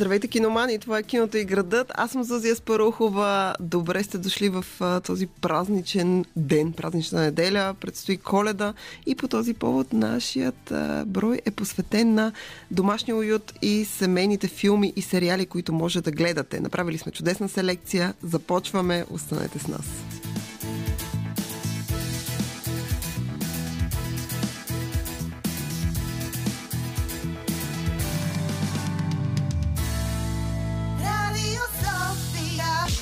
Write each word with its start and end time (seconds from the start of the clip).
Здравейте, 0.00 0.28
киномани! 0.28 0.78
Това 0.78 0.98
е 0.98 1.02
киното 1.02 1.36
и 1.36 1.44
градът. 1.44 1.92
Аз 1.94 2.10
съм 2.10 2.24
Зузия 2.24 2.56
Спарухова. 2.56 3.54
Добре 3.60 4.02
сте 4.02 4.18
дошли 4.18 4.48
в 4.48 4.64
а, 4.80 5.00
този 5.00 5.26
празничен 5.26 6.24
ден, 6.36 6.72
празнична 6.72 7.20
неделя. 7.20 7.74
Предстои 7.80 8.16
коледа 8.16 8.74
и 9.06 9.14
по 9.14 9.28
този 9.28 9.54
повод 9.54 9.92
нашият 9.92 10.70
а, 10.70 11.04
брой 11.06 11.40
е 11.46 11.50
посветен 11.50 12.14
на 12.14 12.32
домашния 12.70 13.16
уют 13.16 13.52
и 13.62 13.84
семейните 13.84 14.48
филми 14.48 14.92
и 14.96 15.02
сериали, 15.02 15.46
които 15.46 15.72
може 15.72 16.00
да 16.00 16.10
гледате. 16.10 16.60
Направили 16.60 16.98
сме 16.98 17.12
чудесна 17.12 17.48
селекция. 17.48 18.14
Започваме. 18.22 19.04
Останете 19.10 19.58
с 19.58 19.68
нас. 19.68 19.86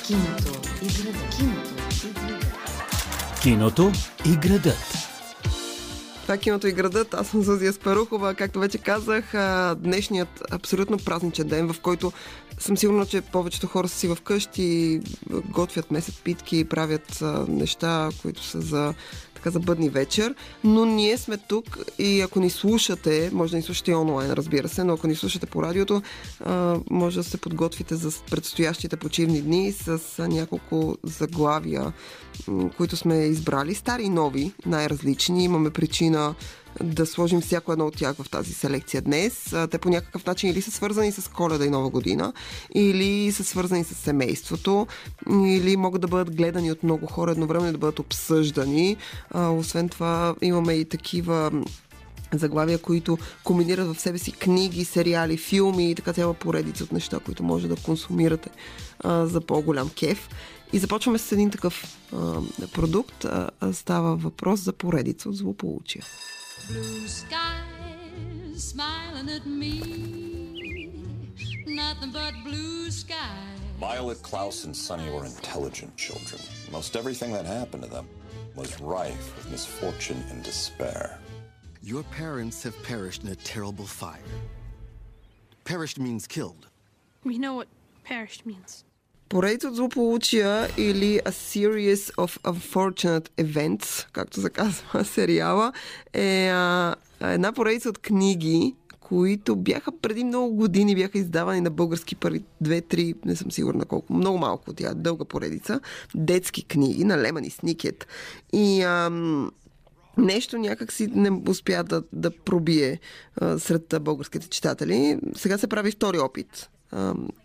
Киното 0.09 0.61
и 0.81 0.87
градът. 0.87 1.37
Киното 1.41 1.81
и 1.85 2.05
градът. 2.05 3.41
Киното 3.41 4.25
и 4.25 4.35
градът. 4.35 5.09
Това 6.21 6.35
е 6.35 6.37
киното 6.37 6.67
и 6.67 6.71
градът. 6.71 7.13
Аз 7.13 7.27
съм 7.27 7.43
Зузия 7.43 7.73
Спарухова. 7.73 8.33
Както 8.33 8.59
вече 8.59 8.77
казах, 8.77 9.31
днешният 9.77 10.43
абсолютно 10.51 10.97
празничен 10.97 11.47
ден, 11.47 11.73
в 11.73 11.79
който 11.79 12.11
съм 12.59 12.77
сигурна, 12.77 13.05
че 13.05 13.21
повечето 13.21 13.67
хора 13.67 13.87
са 13.87 13.97
си 13.97 14.15
вкъщи, 14.15 15.01
готвят 15.29 15.91
месец 15.91 16.15
питки, 16.23 16.63
правят 16.63 17.23
неща, 17.47 18.09
които 18.21 18.43
са 18.43 18.61
за 18.61 18.93
така 19.39 19.49
за 19.49 19.59
бъдни 19.59 19.89
вечер, 19.89 20.35
но 20.63 20.85
ние 20.85 21.17
сме 21.17 21.37
тук 21.37 21.77
и 21.99 22.21
ако 22.21 22.39
ни 22.39 22.49
слушате, 22.49 23.29
може 23.33 23.51
да 23.51 23.57
ни 23.57 23.63
слушате 23.63 23.95
онлайн, 23.95 24.31
разбира 24.31 24.69
се, 24.69 24.83
но 24.83 24.93
ако 24.93 25.07
ни 25.07 25.15
слушате 25.15 25.45
по 25.45 25.63
радиото, 25.63 26.01
може 26.89 27.17
да 27.17 27.23
се 27.23 27.37
подготвите 27.37 27.95
за 27.95 28.11
предстоящите 28.31 28.97
почивни 28.97 29.41
дни 29.41 29.71
с 29.71 30.27
няколко 30.27 30.97
заглавия, 31.03 31.93
които 32.77 32.97
сме 32.97 33.15
избрали, 33.15 33.75
стари 33.75 34.03
и 34.03 34.09
нови, 34.09 34.51
най-различни. 34.65 35.43
Имаме 35.43 35.69
причина 35.69 36.35
да 36.83 37.05
сложим 37.05 37.41
всяко 37.41 37.71
едно 37.71 37.85
от 37.85 37.97
тях 37.97 38.15
в 38.15 38.29
тази 38.29 38.53
селекция 38.53 39.01
днес. 39.01 39.55
Те 39.71 39.77
по 39.77 39.89
някакъв 39.89 40.25
начин 40.25 40.49
или 40.49 40.61
са 40.61 40.71
свързани 40.71 41.11
с 41.11 41.31
коледа 41.31 41.65
и 41.65 41.69
нова 41.69 41.89
година, 41.89 42.33
или 42.75 43.31
са 43.31 43.43
свързани 43.43 43.83
с 43.83 43.95
семейството, 43.95 44.87
или 45.45 45.77
могат 45.77 46.01
да 46.01 46.07
бъдат 46.07 46.35
гледани 46.35 46.71
от 46.71 46.83
много 46.83 47.05
хора 47.05 47.31
едновременно 47.31 47.71
да 47.71 47.77
бъдат 47.77 47.99
обсъждани. 47.99 48.97
Освен 49.35 49.89
това 49.89 50.35
имаме 50.41 50.73
и 50.73 50.85
такива 50.85 51.51
заглавия, 52.33 52.77
които 52.77 53.17
комбинират 53.43 53.95
в 53.95 54.01
себе 54.01 54.17
си 54.17 54.31
книги, 54.31 54.85
сериали, 54.85 55.37
филми 55.37 55.91
и 55.91 55.95
така 55.95 56.13
цяла 56.13 56.33
поредица 56.33 56.83
от 56.83 56.91
неща, 56.91 57.19
които 57.19 57.43
може 57.43 57.67
да 57.67 57.75
консумирате 57.75 58.49
за 59.05 59.41
по-голям 59.41 59.89
кеф. 59.89 60.29
И 60.73 60.79
започваме 60.79 61.17
с 61.17 61.31
един 61.31 61.49
такъв 61.49 61.97
а, 62.13 62.41
продукт. 62.73 63.25
А, 63.25 63.49
става 63.73 64.15
въпрос 64.15 64.59
за 64.59 64.73
поредица 64.73 65.29
от 65.29 65.35
злополучия. 65.35 66.05
Blue 66.67 67.07
skies 67.07 67.63
smiling 68.55 69.29
at 69.29 69.45
me. 69.45 71.03
Nothing 71.65 72.11
but 72.11 72.33
blue 72.43 72.91
skies. 72.91 73.17
Violet, 73.79 74.21
Klaus, 74.21 74.65
and 74.65 74.75
Sonny 74.75 75.09
were 75.09 75.25
intelligent 75.25 75.95
children. 75.95 76.41
Most 76.71 76.95
everything 76.95 77.31
that 77.31 77.45
happened 77.45 77.83
to 77.83 77.89
them 77.89 78.07
was 78.55 78.79
rife 78.81 79.35
with 79.37 79.49
misfortune 79.49 80.23
and 80.29 80.43
despair. 80.43 81.17
Your 81.81 82.03
parents 82.03 82.61
have 82.63 82.81
perished 82.83 83.23
in 83.23 83.29
a 83.29 83.35
terrible 83.35 83.85
fire. 83.85 84.19
Perished 85.63 85.97
means 85.97 86.27
killed. 86.27 86.67
We 87.23 87.37
know 87.37 87.53
what 87.53 87.67
perished 88.03 88.45
means. 88.45 88.83
Поредица 89.29 89.67
от 89.67 89.75
злополучия 89.75 90.67
или 90.77 91.19
A 91.19 91.29
Series 91.29 92.13
of 92.15 92.41
Unfortunate 92.41 93.29
Events, 93.29 94.07
както 94.11 94.41
се 94.41 94.49
казва 94.49 95.03
сериала, 95.05 95.73
е 96.13 96.49
а, 96.49 96.95
една 97.21 97.53
поредица 97.53 97.89
от 97.89 97.97
книги, 97.97 98.75
които 98.99 99.55
бяха 99.55 99.91
преди 100.01 100.23
много 100.23 100.55
години, 100.55 100.95
бяха 100.95 101.17
издавани 101.17 101.61
на 101.61 101.69
български 101.69 102.15
първи 102.15 102.43
две-три, 102.61 103.13
не 103.25 103.35
съм 103.35 103.51
сигурна 103.51 103.85
колко, 103.85 104.13
много 104.13 104.37
малко 104.37 104.73
тя, 104.73 104.93
дълга 104.93 105.25
поредица, 105.25 105.79
детски 106.15 106.65
книги 106.65 107.03
на 107.03 107.17
Леман 107.17 107.43
и 107.43 107.49
Сникет. 107.49 108.07
И 108.53 108.81
ам, 108.81 109.51
нещо 110.17 110.57
някак 110.57 110.91
си 110.91 111.07
не 111.07 111.41
успя 111.49 111.83
да, 111.83 112.03
да 112.13 112.31
пробие 112.31 112.99
а, 113.35 113.59
сред 113.59 113.95
българските 114.01 114.49
читатели. 114.49 115.19
Сега 115.35 115.57
се 115.57 115.67
прави 115.67 115.91
втори 115.91 116.19
опит 116.19 116.69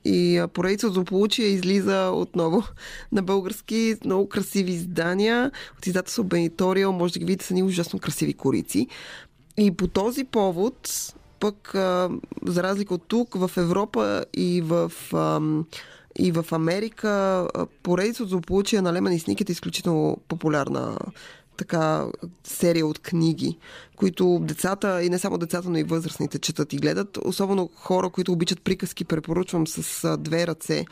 и 0.04 0.44
поредица 0.52 0.88
злополучия 0.88 1.48
излиза 1.48 2.10
отново 2.14 2.62
на 3.12 3.22
български 3.22 3.96
много 4.04 4.28
красиви 4.28 4.72
издания. 4.72 5.50
От 5.78 5.86
издателство 5.86 6.24
Бениториал 6.24 6.92
може 6.92 7.12
да 7.12 7.18
ги 7.18 7.24
видите 7.24 7.44
са 7.44 7.54
ни 7.54 7.62
ужасно 7.62 7.98
красиви 7.98 8.34
корици. 8.34 8.88
И 9.56 9.70
по 9.70 9.88
този 9.88 10.24
повод 10.24 10.90
пък, 11.40 11.70
за 12.46 12.62
разлика 12.62 12.94
от 12.94 13.02
тук, 13.08 13.34
в 13.34 13.50
Европа 13.56 14.24
и 14.34 14.60
в, 14.60 14.92
и 16.18 16.32
в 16.32 16.46
Америка, 16.52 17.46
поредица 17.82 18.22
от 18.22 18.28
злополучия 18.28 18.82
на 18.82 18.92
Леман 18.92 19.12
и 19.12 19.18
Сникет 19.18 19.48
е 19.48 19.52
изключително 19.52 20.18
популярна 20.28 20.98
така 21.56 22.06
серия 22.44 22.86
от 22.86 22.98
книги, 22.98 23.58
които 23.96 24.38
децата, 24.42 25.02
и 25.02 25.10
не 25.10 25.18
само 25.18 25.38
децата, 25.38 25.70
но 25.70 25.78
и 25.78 25.82
възрастните 25.82 26.38
четат 26.38 26.72
и 26.72 26.76
гледат. 26.76 27.18
Особено 27.24 27.70
хора, 27.74 28.10
които 28.10 28.32
обичат 28.32 28.62
приказки, 28.62 29.04
препоръчвам 29.04 29.66
с 29.66 30.16
две 30.18 30.46
ръце 30.46 30.84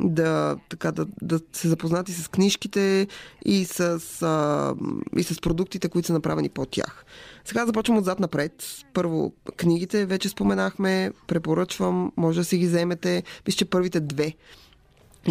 да, 0.00 0.56
така, 0.68 0.92
да, 0.92 1.06
да 1.22 1.40
се 1.52 1.68
запознати 1.68 2.12
с 2.12 2.28
книжките 2.28 3.06
и 3.44 3.64
с, 3.64 4.00
а, 4.22 4.74
и 5.16 5.22
с 5.22 5.40
продуктите, 5.40 5.88
които 5.88 6.06
са 6.06 6.12
направени 6.12 6.48
по 6.48 6.66
тях. 6.66 7.04
Сега 7.44 7.66
започвам 7.66 7.98
отзад 7.98 8.20
напред. 8.20 8.52
Първо, 8.94 9.32
книгите 9.56 10.06
вече 10.06 10.28
споменахме, 10.28 11.12
препоръчвам, 11.26 12.12
може 12.16 12.40
да 12.40 12.44
си 12.44 12.58
ги 12.58 12.66
вземете. 12.66 13.22
Вижте, 13.46 13.64
първите 13.64 14.00
две 14.00 14.34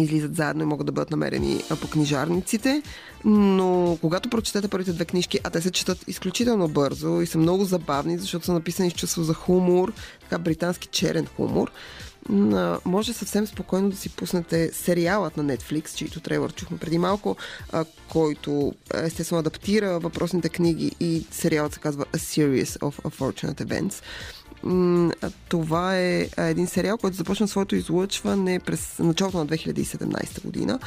излизат 0.02 0.36
заедно 0.36 0.62
и 0.62 0.66
могат 0.66 0.86
да 0.86 0.92
бъдат 0.92 1.10
намерени 1.10 1.62
по 1.80 1.88
книжарниците. 1.88 2.82
Но 3.24 3.98
когато 4.00 4.28
прочетете 4.30 4.68
първите 4.68 4.92
две 4.92 5.04
книжки, 5.04 5.40
а 5.44 5.50
те 5.50 5.60
се 5.60 5.70
четат 5.70 6.04
изключително 6.08 6.68
бързо 6.68 7.20
и 7.20 7.26
са 7.26 7.38
много 7.38 7.64
забавни, 7.64 8.18
защото 8.18 8.44
са 8.44 8.52
написани 8.52 8.90
с 8.90 8.94
чувство 8.94 9.22
за 9.22 9.34
хумор, 9.34 9.92
така 10.20 10.38
британски 10.38 10.88
черен 10.88 11.26
хумор, 11.26 11.70
може 12.84 13.12
съвсем 13.12 13.46
спокойно 13.46 13.90
да 13.90 13.96
си 13.96 14.08
пуснете 14.08 14.70
сериалът 14.72 15.36
на 15.36 15.44
Netflix, 15.44 15.94
чието 15.94 16.20
трейлър 16.20 16.52
чухме 16.52 16.78
преди 16.78 16.98
малко, 16.98 17.36
който 18.08 18.74
естествено 18.94 19.40
адаптира 19.40 20.00
въпросните 20.00 20.48
книги 20.48 20.92
и 21.00 21.26
сериалът 21.30 21.72
се 21.72 21.80
казва 21.80 22.04
A 22.04 22.16
Series 22.16 22.78
of 22.78 23.02
Unfortunate 23.02 23.64
Events. 23.64 24.02
Това 25.48 25.98
е 25.98 26.28
един 26.38 26.66
сериал, 26.66 26.98
който 26.98 27.16
започна 27.16 27.48
своето 27.48 27.76
излъчване 27.76 28.58
през 28.58 28.98
началото 28.98 29.38
на 29.38 29.46
2017 29.46 30.42
година. 30.42 30.78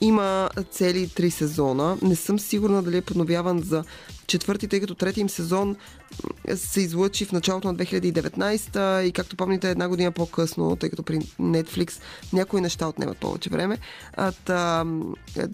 Има 0.00 0.50
цели 0.70 1.08
три 1.08 1.30
сезона. 1.30 1.98
Не 2.02 2.16
съм 2.16 2.38
сигурна 2.38 2.82
дали 2.82 2.96
е 2.96 3.02
подновяван 3.02 3.62
за 3.62 3.84
четвърти, 4.26 4.68
тъй 4.68 4.80
като 4.80 4.94
трети 4.94 5.20
им 5.20 5.28
сезон 5.28 5.76
се 6.54 6.80
излъчи 6.80 7.24
в 7.24 7.32
началото 7.32 7.68
на 7.68 7.76
2019 7.76 9.02
и 9.02 9.12
както 9.12 9.36
помните 9.36 9.70
една 9.70 9.88
година 9.88 10.12
по-късно, 10.12 10.76
тъй 10.76 10.90
като 10.90 11.02
при 11.02 11.18
Netflix 11.40 12.00
някои 12.32 12.60
неща 12.60 12.88
отнемат 12.88 13.18
повече 13.18 13.50
време. 13.50 13.78
А, 14.16 14.84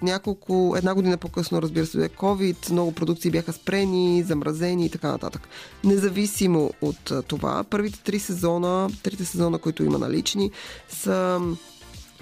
няколко, 0.02 0.74
една 0.76 0.94
година 0.94 1.16
по-късно, 1.16 1.62
разбира 1.62 1.86
се, 1.86 2.08
COVID, 2.08 2.70
много 2.70 2.92
продукции 2.92 3.30
бяха 3.30 3.52
спрени, 3.52 4.22
замразени 4.22 4.86
и 4.86 4.90
така 4.90 5.08
нататък. 5.08 5.48
Независимо 5.84 6.70
от 6.80 7.12
това, 7.28 7.64
първите 7.64 8.02
три 8.02 8.18
сезона, 8.18 8.88
трите 9.02 9.24
сезона, 9.24 9.58
които 9.58 9.84
има 9.84 9.98
налични, 9.98 10.50
са 10.88 11.40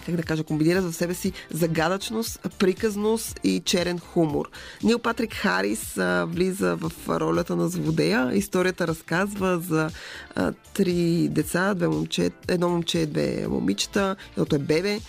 как 0.08 0.16
да 0.16 0.22
кажа, 0.22 0.44
комбинират 0.44 0.84
в 0.84 0.92
себе 0.92 1.14
си 1.14 1.32
загадъчност, 1.50 2.40
приказност 2.58 3.40
и 3.44 3.60
черен 3.64 3.98
хумор. 3.98 4.50
Нил 4.82 4.98
Патрик 4.98 5.34
Харис 5.34 5.98
а, 5.98 6.24
влиза 6.24 6.76
в 6.76 6.92
ролята 7.08 7.56
на 7.56 7.68
злодея. 7.68 8.30
Историята 8.34 8.86
разказва 8.86 9.58
за 9.58 9.90
а, 10.34 10.52
три 10.74 11.28
деца, 11.28 11.74
две 11.74 11.88
момче, 11.88 12.30
едно 12.48 12.68
момче, 12.68 13.06
две 13.06 13.46
момичета, 13.48 14.16
едното 14.32 14.56
е 14.56 14.58
бебе, 14.58 15.00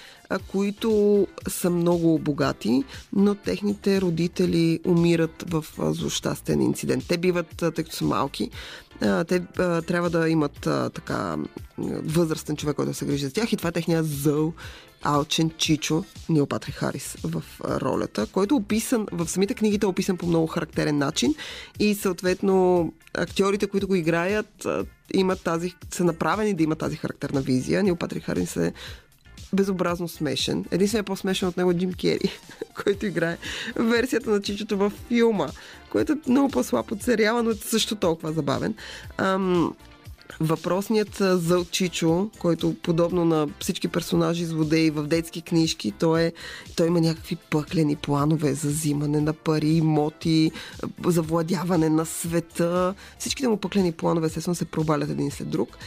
които 0.52 1.28
са 1.48 1.70
много 1.70 2.20
богати, 2.20 2.84
но 3.14 3.36
техните 3.36 4.02
родители 4.02 4.80
умират 4.86 5.44
в 5.48 5.66
злощастен 5.80 6.62
инцидент. 6.62 7.04
Те 7.08 7.18
биват, 7.18 7.56
тъй 7.58 7.72
като 7.72 7.96
са 7.96 8.06
малки, 8.06 8.50
те 9.00 9.40
трябва 9.88 10.10
да 10.10 10.30
имат 10.30 10.60
така 10.94 11.38
възрастен 12.04 12.56
човек, 12.56 12.76
който 12.76 12.92
да 12.92 12.96
се 12.96 13.06
грижи 13.06 13.26
за 13.26 13.34
тях 13.34 13.54
и 13.54 13.58
това 13.58 13.70
е 13.70 13.72
техният 13.72 14.06
зъл 14.06 14.54
Алчен 15.04 15.52
Чичо, 15.58 16.04
Нил 16.30 16.46
Патрик 16.46 16.76
Харис 16.76 17.18
в 17.24 17.44
ролята, 17.64 18.28
който 18.28 18.56
е 18.56 18.58
описан, 18.58 19.08
в 19.12 19.28
самите 19.28 19.54
книгите 19.54 19.86
е 19.86 19.90
описан 19.90 20.18
по 20.18 20.26
много 20.26 20.48
характерен 20.48 20.98
начин 20.98 21.36
и 21.80 21.96
съответно 21.96 22.94
актьорите, 23.14 23.68
които 23.68 23.88
го 23.88 23.96
играят, 23.96 24.68
имат 25.14 25.44
тази, 25.44 25.76
са 25.92 26.04
направени 26.04 26.54
да 26.54 26.64
имат 26.64 26.80
тази 26.80 26.96
характерна 26.96 27.42
визия. 27.42 27.84
Нил 27.84 27.96
Патрик 27.96 28.24
Харис 28.24 28.58
е 28.58 28.74
безобразно 29.54 30.08
смешен. 30.08 30.66
Единственият 30.72 31.08
по-смешен 31.08 31.48
от 31.48 31.58
него 31.58 31.72
е 31.72 31.78
Джим 31.78 31.94
Кери, 31.94 32.40
който 32.84 33.06
играе 33.06 33.38
версията 33.76 34.30
на 34.30 34.42
Чичото 34.42 34.78
във 34.78 34.94
филма, 35.08 35.48
който 35.90 36.12
е 36.12 36.16
много 36.28 36.50
по-слаб 36.50 36.92
от 36.92 37.04
сериала, 37.04 37.44
но 37.44 37.50
е 37.50 37.56
също 37.56 37.96
толкова 37.96 38.34
забавен. 38.34 38.76
Ам, 39.18 39.74
Въпросният 40.40 41.16
зъл 41.20 41.66
Чичо, 41.66 42.30
който 42.40 42.76
подобно 42.84 43.26
на 43.26 43.48
всички 43.60 43.88
персонажи 43.88 44.46
злодеи 44.46 44.90
в 44.90 45.04
детски 45.04 45.42
книжки, 45.42 45.94
той, 46.00 46.22
е, 46.22 46.34
той 46.76 46.88
има 46.88 47.02
някакви 47.02 47.36
пъклени 47.36 47.96
планове 47.96 48.54
за 48.54 48.68
взимане 48.68 49.22
на 49.22 49.34
пари, 49.34 49.68
имоти, 49.68 50.52
завладяване 51.06 51.90
на 51.90 52.06
света. 52.06 52.94
Всичките 53.20 53.48
му 53.48 53.58
пъклени 53.58 53.92
планове, 53.92 54.28
естествено, 54.28 54.56
се 54.56 54.66
провалят 54.66 55.10
един 55.10 55.32
след 55.32 55.50
друг. 55.50 55.78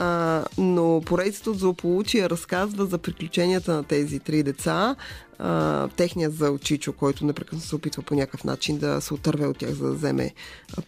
А, 0.00 0.44
но 0.58 1.02
поредицата 1.06 1.50
от 1.50 1.58
злополучия 1.58 2.30
разказва 2.30 2.86
за 2.86 2.98
приключенията 2.98 3.72
на 3.72 3.84
тези 3.84 4.18
три 4.18 4.42
деца, 4.42 4.96
а, 5.38 5.88
техният 5.88 6.34
за 6.36 6.58
Чичо, 6.60 6.92
който 6.92 7.24
непрекъснато 7.24 7.66
се 7.66 7.76
опитва 7.76 8.02
по 8.02 8.14
някакъв 8.14 8.44
начин 8.44 8.78
да 8.78 9.00
се 9.00 9.14
отърве 9.14 9.46
от 9.46 9.58
тях, 9.58 9.70
за 9.70 9.86
да 9.86 9.94
вземе 9.94 10.34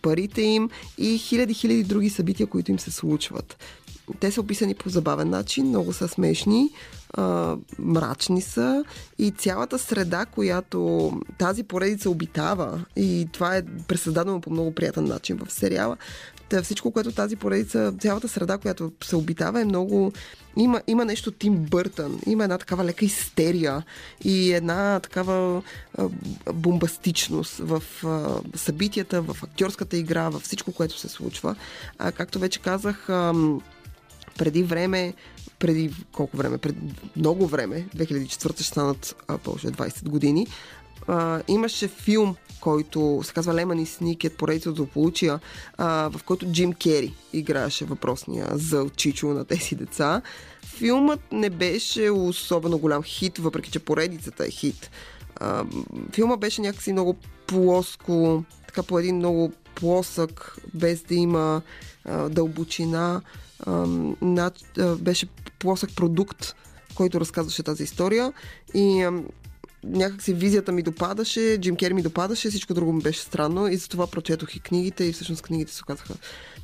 парите 0.02 0.42
им. 0.42 0.70
И 0.98 1.18
хиляди-хиляди 1.18 1.84
други 1.84 2.10
събития, 2.10 2.46
които 2.46 2.70
им 2.70 2.78
се 2.78 2.90
случват. 2.90 3.56
Те 4.20 4.30
са 4.30 4.40
описани 4.40 4.74
по 4.74 4.88
забавен 4.88 5.30
начин, 5.30 5.66
много 5.66 5.92
са 5.92 6.08
смешни, 6.08 6.70
а, 7.14 7.56
мрачни 7.78 8.42
са 8.42 8.84
и 9.18 9.30
цялата 9.30 9.78
среда, 9.78 10.26
която 10.26 11.12
тази 11.38 11.62
поредица 11.62 12.10
обитава 12.10 12.84
и 12.96 13.28
това 13.32 13.56
е 13.56 13.62
пресъздадено 13.88 14.40
по 14.40 14.50
много 14.50 14.74
приятен 14.74 15.04
начин 15.04 15.36
в 15.36 15.52
сериала. 15.52 15.96
Всичко, 16.62 16.90
което 16.90 17.12
тази 17.12 17.36
поредица, 17.36 17.94
цялата 18.00 18.28
среда, 18.28 18.58
която 18.58 18.92
се 19.04 19.16
обитава 19.16 19.60
е 19.60 19.64
много... 19.64 20.12
Има, 20.56 20.82
има 20.86 21.04
нещо 21.04 21.30
Тим 21.30 21.54
Бъртън, 21.54 22.20
има 22.26 22.44
една 22.44 22.58
такава 22.58 22.84
лека 22.84 23.04
истерия 23.04 23.82
и 24.24 24.52
една 24.52 25.00
такава 25.00 25.62
а, 25.98 26.08
бомбастичност 26.52 27.56
в 27.58 27.82
а, 28.04 28.40
събитията, 28.58 29.22
в 29.22 29.36
актьорската 29.42 29.96
игра, 29.96 30.28
в 30.28 30.40
всичко, 30.40 30.72
което 30.72 30.98
се 30.98 31.08
случва. 31.08 31.56
А, 31.98 32.12
както 32.12 32.38
вече 32.38 32.60
казах, 32.60 33.08
а, 33.08 33.34
преди 34.38 34.62
време, 34.62 35.14
преди 35.58 35.94
колко 36.12 36.36
време, 36.36 36.58
преди 36.58 36.78
много 37.16 37.46
време, 37.46 37.86
2004 37.96 38.52
ще 38.52 38.62
станат 38.62 39.16
а, 39.28 39.38
повече 39.38 39.66
20 39.66 40.08
години, 40.08 40.46
а, 41.08 41.42
имаше 41.48 41.88
филм, 41.88 42.36
който 42.60 43.20
се 43.24 43.32
казва 43.32 43.54
Леман 43.54 43.78
и 43.78 43.86
Сникет, 43.86 44.36
поредица 44.36 44.70
от 44.70 44.76
злополучия, 44.76 45.40
а, 45.76 46.10
в 46.10 46.22
който 46.24 46.52
Джим 46.52 46.72
Кери 46.72 47.14
играеше 47.32 47.84
въпросния 47.84 48.48
зъл 48.52 48.90
Чичо 48.90 49.28
на 49.28 49.44
тези 49.44 49.74
деца. 49.74 50.22
Филмът 50.66 51.20
не 51.32 51.50
беше 51.50 52.10
особено 52.10 52.78
голям 52.78 53.02
хит, 53.02 53.38
въпреки 53.38 53.70
че 53.70 53.78
поредицата 53.78 54.46
е 54.46 54.50
хит. 54.50 54.90
Филма 56.12 56.37
беше 56.37 56.60
някакси 56.60 56.92
много 56.92 57.16
плоско, 57.46 58.44
така 58.66 58.82
по 58.82 58.98
един 58.98 59.16
много 59.16 59.52
плосък, 59.75 60.56
без 60.75 61.02
да 61.02 61.14
има 61.14 61.62
а, 62.04 62.28
дълбочина. 62.28 63.22
А, 63.60 63.87
над, 64.22 64.78
а, 64.78 64.96
беше 64.96 65.26
плосък 65.58 65.90
продукт, 65.96 66.54
който 66.94 67.20
разказваше 67.20 67.62
тази 67.62 67.82
история. 67.82 68.32
И 68.75 69.02
а, 69.02 69.22
някакси 69.84 70.34
визията 70.34 70.72
ми 70.72 70.82
допадаше, 70.82 71.58
Джим 71.60 71.76
Кери 71.76 71.94
ми 71.94 72.02
допадаше, 72.02 72.50
всичко 72.50 72.75
друго 72.75 72.92
ми 72.92 73.02
беше 73.02 73.20
странно 73.20 73.69
и 73.69 73.76
затова 73.76 74.06
прочетох 74.06 74.56
и 74.56 74.60
книгите 74.60 75.04
и 75.04 75.12
всъщност 75.12 75.42
книгите 75.42 75.72
се 75.72 75.82
оказаха 75.82 76.14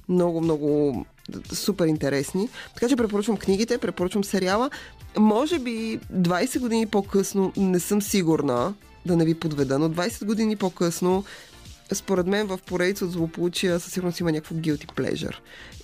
много, 0.09 0.41
много 0.41 1.07
супер 1.53 1.87
интересни. 1.87 2.49
Така 2.75 2.89
че 2.89 2.97
препоръчвам 2.97 3.37
книгите, 3.37 3.79
препоръчвам 3.79 4.25
сериала. 4.25 4.71
Може 5.19 5.59
би 5.59 5.99
20 6.15 6.59
години 6.59 6.87
по-късно, 6.87 7.53
не 7.57 7.81
съм 7.81 8.03
сигурна 8.03 8.75
да 9.07 9.17
не 9.17 9.25
ви 9.25 9.35
подведа, 9.35 9.79
но 9.79 9.91
20 9.91 10.25
години 10.25 10.57
по-късно 10.57 11.25
според 11.93 12.27
мен 12.27 12.47
в 12.47 12.59
поредица 12.67 13.05
от 13.05 13.13
злополучия 13.13 13.81
със 13.81 13.93
сигурност 13.93 14.21
има 14.21 14.33
някакво 14.33 14.55
guilty 14.55 14.87
pleasure. 14.87 15.37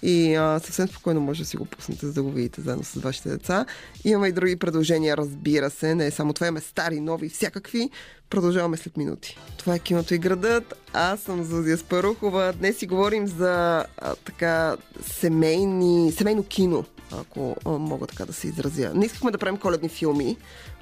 И 0.02 0.34
а, 0.34 0.60
съвсем 0.64 0.88
спокойно 0.88 1.20
може 1.20 1.42
да 1.42 1.48
си 1.48 1.56
го 1.56 1.64
пуснете, 1.64 2.06
за 2.06 2.12
да 2.12 2.22
го 2.22 2.30
видите 2.30 2.60
заедно 2.60 2.84
с 2.84 2.94
вашите 2.94 3.28
деца. 3.28 3.66
Имаме 4.04 4.28
и 4.28 4.32
други 4.32 4.56
предложения, 4.56 5.16
разбира 5.16 5.70
се. 5.70 5.94
Не 5.94 6.10
само 6.10 6.32
това, 6.32 6.46
имаме 6.46 6.60
стари, 6.60 7.00
нови, 7.00 7.28
всякакви. 7.28 7.90
Продължаваме 8.32 8.76
след 8.76 8.96
минути. 8.96 9.38
Това 9.56 9.74
е 9.74 9.78
киното 9.78 10.14
и 10.14 10.18
градът. 10.18 10.74
Аз 10.92 11.20
съм 11.20 11.44
Зузия 11.44 11.78
Спарухова. 11.78 12.52
Днес 12.58 12.78
си 12.78 12.86
говорим 12.86 13.26
за 13.26 13.84
а, 13.98 14.14
така 14.24 14.76
семейни, 15.02 16.12
семейно 16.12 16.44
кино 16.44 16.84
ако 17.20 17.56
мога 17.66 18.06
така 18.06 18.24
да 18.24 18.32
се 18.32 18.48
изразя. 18.48 18.92
Не 18.94 19.04
искахме 19.06 19.30
да 19.30 19.38
правим 19.38 19.58
коледни 19.58 19.88
филми, 19.88 20.36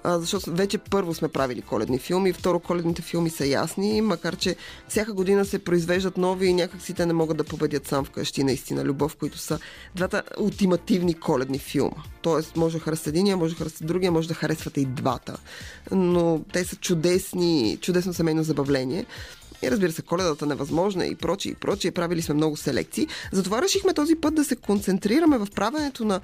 защото 0.05 0.52
вече 0.52 0.79
първо 0.79 1.14
сме 1.14 1.29
правили 1.29 1.62
коледни 1.62 1.99
филми, 1.99 2.32
второ 2.32 2.61
коледните 2.61 3.02
филми 3.02 3.31
са 3.31 3.47
ясни, 3.47 4.00
макар 4.00 4.37
че 4.37 4.56
всяка 4.88 5.12
година 5.12 5.44
се 5.44 5.58
произвеждат 5.58 6.17
нови 6.17 6.47
и 6.47 6.55
някакси 6.55 6.94
те 6.94 7.06
не 7.06 7.12
могат 7.12 7.37
да 7.37 7.44
победят 7.44 7.87
сам 7.87 8.05
вкъщи 8.05 8.44
наистина 8.44 8.85
любов, 8.85 9.17
които 9.17 9.38
са 9.38 9.58
двата 9.94 10.23
ултимативни 10.41 11.14
коледни 11.14 11.58
филма. 11.58 12.02
Тоест, 12.23 12.56
може 12.56 12.79
да 12.79 12.85
харесате 12.85 13.11
единия, 13.11 13.37
може 13.37 13.55
да 13.55 13.58
харесате 13.58 13.85
другия, 13.85 14.12
може 14.12 14.29
да 14.29 14.35
харесвате 14.35 14.81
и 14.81 14.85
двата. 14.85 15.37
Но 15.91 16.41
те 16.52 16.64
са 16.64 16.76
чудесни, 16.76 17.40
чудесно 17.81 18.15
семейно 18.15 18.43
забавление. 18.43 19.07
И 19.63 19.71
разбира 19.71 19.93
се, 19.93 20.03
коледата 20.03 20.47
невъзможна 20.47 21.07
и 21.07 21.15
прочие, 21.15 21.53
и 21.53 21.55
прочие. 21.55 21.91
Правили 21.91 22.23
сме 22.23 22.35
много 22.35 22.57
селекции. 22.57 23.09
Затова 23.33 23.63
решихме 23.63 23.95
този 23.95 24.17
път 24.17 24.35
да 24.35 24.45
се 24.45 24.57
концентрираме 24.57 25.39
в 25.39 25.49
правенето 25.55 26.05
на, 26.05 26.21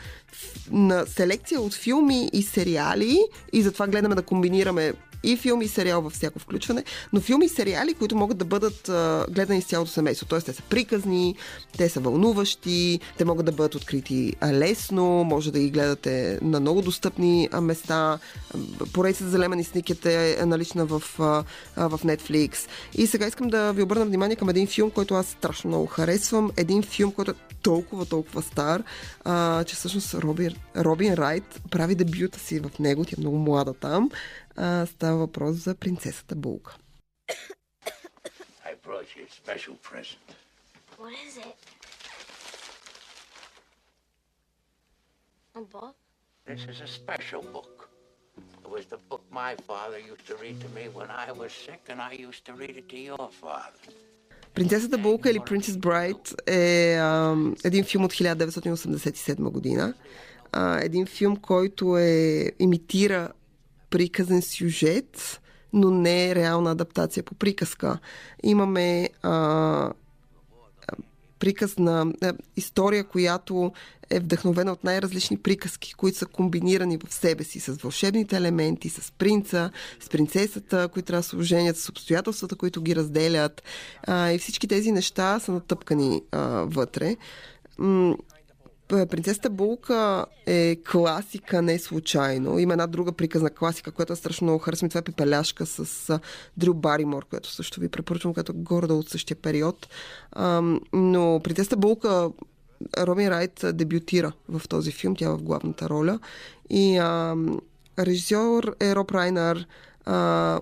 на 0.70 1.06
селекция 1.06 1.60
от 1.60 1.74
филми 1.74 2.30
и 2.32 2.42
сериали 2.42 3.18
и 3.52 3.62
затова 3.62 3.86
гледаме 3.86 4.14
да 4.14 4.22
комбинираме 4.22 4.92
и 5.26 5.36
филми 5.36 5.64
и 5.64 5.68
сериал 5.68 6.02
във 6.02 6.12
всяко 6.12 6.38
включване, 6.38 6.84
но 7.12 7.20
филми 7.20 7.46
и 7.46 7.48
сериали, 7.48 7.94
които 7.94 8.16
могат 8.16 8.38
да 8.38 8.44
бъдат 8.44 8.88
а, 8.88 9.26
гледани 9.30 9.62
с 9.62 9.66
цялото 9.66 9.90
семейство. 9.90 10.26
Тоест, 10.26 10.46
те 10.46 10.52
са 10.52 10.62
приказни, 10.62 11.36
те 11.78 11.88
са 11.88 12.00
вълнуващи, 12.00 13.00
те 13.18 13.24
могат 13.24 13.46
да 13.46 13.52
бъдат 13.52 13.74
открити 13.74 14.34
лесно, 14.52 15.24
може 15.24 15.52
да 15.52 15.58
ги 15.58 15.70
гледате 15.70 16.38
на 16.42 16.60
много 16.60 16.82
достъпни 16.82 17.48
места. 17.60 18.18
Поредицата 18.92 19.30
за 19.30 19.38
Лемани 19.38 19.64
Сникет 19.64 20.06
е 20.06 20.42
налична 20.46 20.86
в, 20.86 21.02
а, 21.18 21.44
в 21.88 22.00
Netflix. 22.04 22.68
И 22.94 23.06
сега 23.06 23.26
искам 23.26 23.48
да 23.48 23.72
ви 23.72 23.82
обърна 23.82 24.04
внимание 24.04 24.36
към 24.36 24.48
един 24.48 24.66
филм, 24.66 24.90
който 24.90 25.14
аз 25.14 25.26
страшно 25.26 25.68
много 25.68 25.86
харесвам. 25.86 26.50
Един 26.56 26.82
филм, 26.82 27.12
който 27.12 27.30
е 27.30 27.34
толкова, 27.62 28.06
толкова 28.06 28.42
стар, 28.42 28.82
а, 29.24 29.64
че 29.64 29.76
всъщност 29.76 30.14
Робин, 30.14 30.54
Робин 30.76 31.14
Райт 31.14 31.60
прави 31.70 31.94
дебюта 31.94 32.38
си 32.38 32.60
в 32.60 32.78
него. 32.78 33.04
Тя 33.04 33.14
е 33.18 33.20
много 33.20 33.38
млада 33.38 33.74
там. 33.74 34.10
А, 34.56 34.86
става 34.86 35.16
въпрос 35.16 35.56
за 35.56 35.74
принцесата 35.74 36.34
Булка. 36.34 36.76
I 38.64 38.74
brought 38.86 39.08
you 39.16 39.22
a 39.28 39.32
special 39.42 39.74
present. 39.90 40.26
What 40.98 41.14
is 41.26 41.34
it? 41.46 41.56
A 45.54 45.62
book? 45.76 45.94
This 46.50 46.62
is 46.72 46.78
a 46.88 46.90
special 47.00 47.42
book. 47.56 47.74
It 48.64 48.70
was 48.76 48.84
the 48.94 49.00
book 49.10 49.24
my 49.44 49.52
father 49.70 49.98
used 50.12 50.26
to 50.30 50.34
read 50.44 50.56
to 50.64 50.68
me 50.76 50.84
when 50.98 51.10
I 51.26 51.28
was 51.40 51.50
sick, 51.66 51.82
and 51.92 51.98
I 52.10 52.12
used 52.28 52.42
to 52.48 52.52
read 52.62 52.74
it 52.80 52.86
to 52.92 52.98
your 53.10 53.28
father. 53.42 53.82
Принцесата 54.54 54.98
Булка 54.98 55.30
или 55.30 55.38
Princess 55.38 55.78
Bride 55.78 56.50
е 56.50 56.96
а, 56.98 57.36
един 57.64 57.84
филм 57.84 58.04
от 58.04 58.12
1987 58.12 59.50
година. 59.50 59.94
А, 60.52 60.80
един 60.80 61.06
филм, 61.06 61.36
който 61.36 61.98
е 61.98 62.50
имитира 62.58 63.32
приказен 63.90 64.42
сюжет, 64.42 65.40
но 65.72 65.90
не 65.90 66.30
е 66.30 66.34
реална 66.34 66.70
адаптация 66.70 67.22
по 67.22 67.34
приказка. 67.34 67.98
Имаме 68.42 69.10
а, 69.22 69.92
приказна 71.38 72.12
а, 72.22 72.32
история, 72.56 73.04
която 73.04 73.72
е 74.10 74.20
вдъхновена 74.20 74.72
от 74.72 74.84
най-различни 74.84 75.38
приказки, 75.38 75.94
които 75.94 76.18
са 76.18 76.26
комбинирани 76.26 76.98
в 77.06 77.14
себе 77.14 77.44
си 77.44 77.60
с 77.60 77.72
вълшебните 77.72 78.36
елементи, 78.36 78.88
с 78.88 79.12
принца, 79.12 79.70
с 80.00 80.08
принцесата, 80.08 80.88
които 80.88 81.06
трябва 81.06 81.20
да 81.20 81.28
се 81.28 81.36
оженят, 81.36 81.76
с 81.76 81.88
обстоятелствата, 81.88 82.56
които 82.56 82.82
ги 82.82 82.96
разделят. 82.96 83.62
А, 84.02 84.30
и 84.30 84.38
всички 84.38 84.68
тези 84.68 84.92
неща 84.92 85.40
са 85.40 85.52
натъпкани 85.52 86.22
а, 86.32 86.40
вътре 86.48 87.16
Принцесата 88.88 89.50
Булка 89.50 90.26
е 90.46 90.76
класика, 90.90 91.62
не 91.62 91.78
случайно. 91.78 92.58
Има 92.58 92.72
една 92.72 92.86
друга 92.86 93.12
приказна 93.12 93.50
класика, 93.50 93.90
която 93.90 94.12
е 94.12 94.16
страшно 94.16 94.44
много 94.44 94.58
харесва. 94.58 94.88
Това 94.88 94.98
е 94.98 95.02
Пепеляшка 95.02 95.66
с 95.66 96.20
Дрю 96.56 96.74
Баримор, 96.74 97.24
която 97.24 97.50
също 97.50 97.80
ви 97.80 97.88
препоръчвам, 97.88 98.34
която 98.34 98.52
е 98.52 98.58
горда 98.58 98.94
от 98.94 99.08
същия 99.08 99.36
период. 99.36 99.88
Но 100.92 101.40
Принцесата 101.44 101.76
Булка 101.76 102.30
Робин 102.98 103.28
Райт 103.28 103.64
дебютира 103.72 104.32
в 104.48 104.68
този 104.68 104.92
филм, 104.92 105.16
тя 105.16 105.24
е 105.24 105.28
в 105.28 105.42
главната 105.42 105.88
роля. 105.88 106.18
И 106.70 107.00
режисьор 107.98 108.76
е 108.80 108.94
Роб 108.94 109.10
Райнар, 109.10 109.58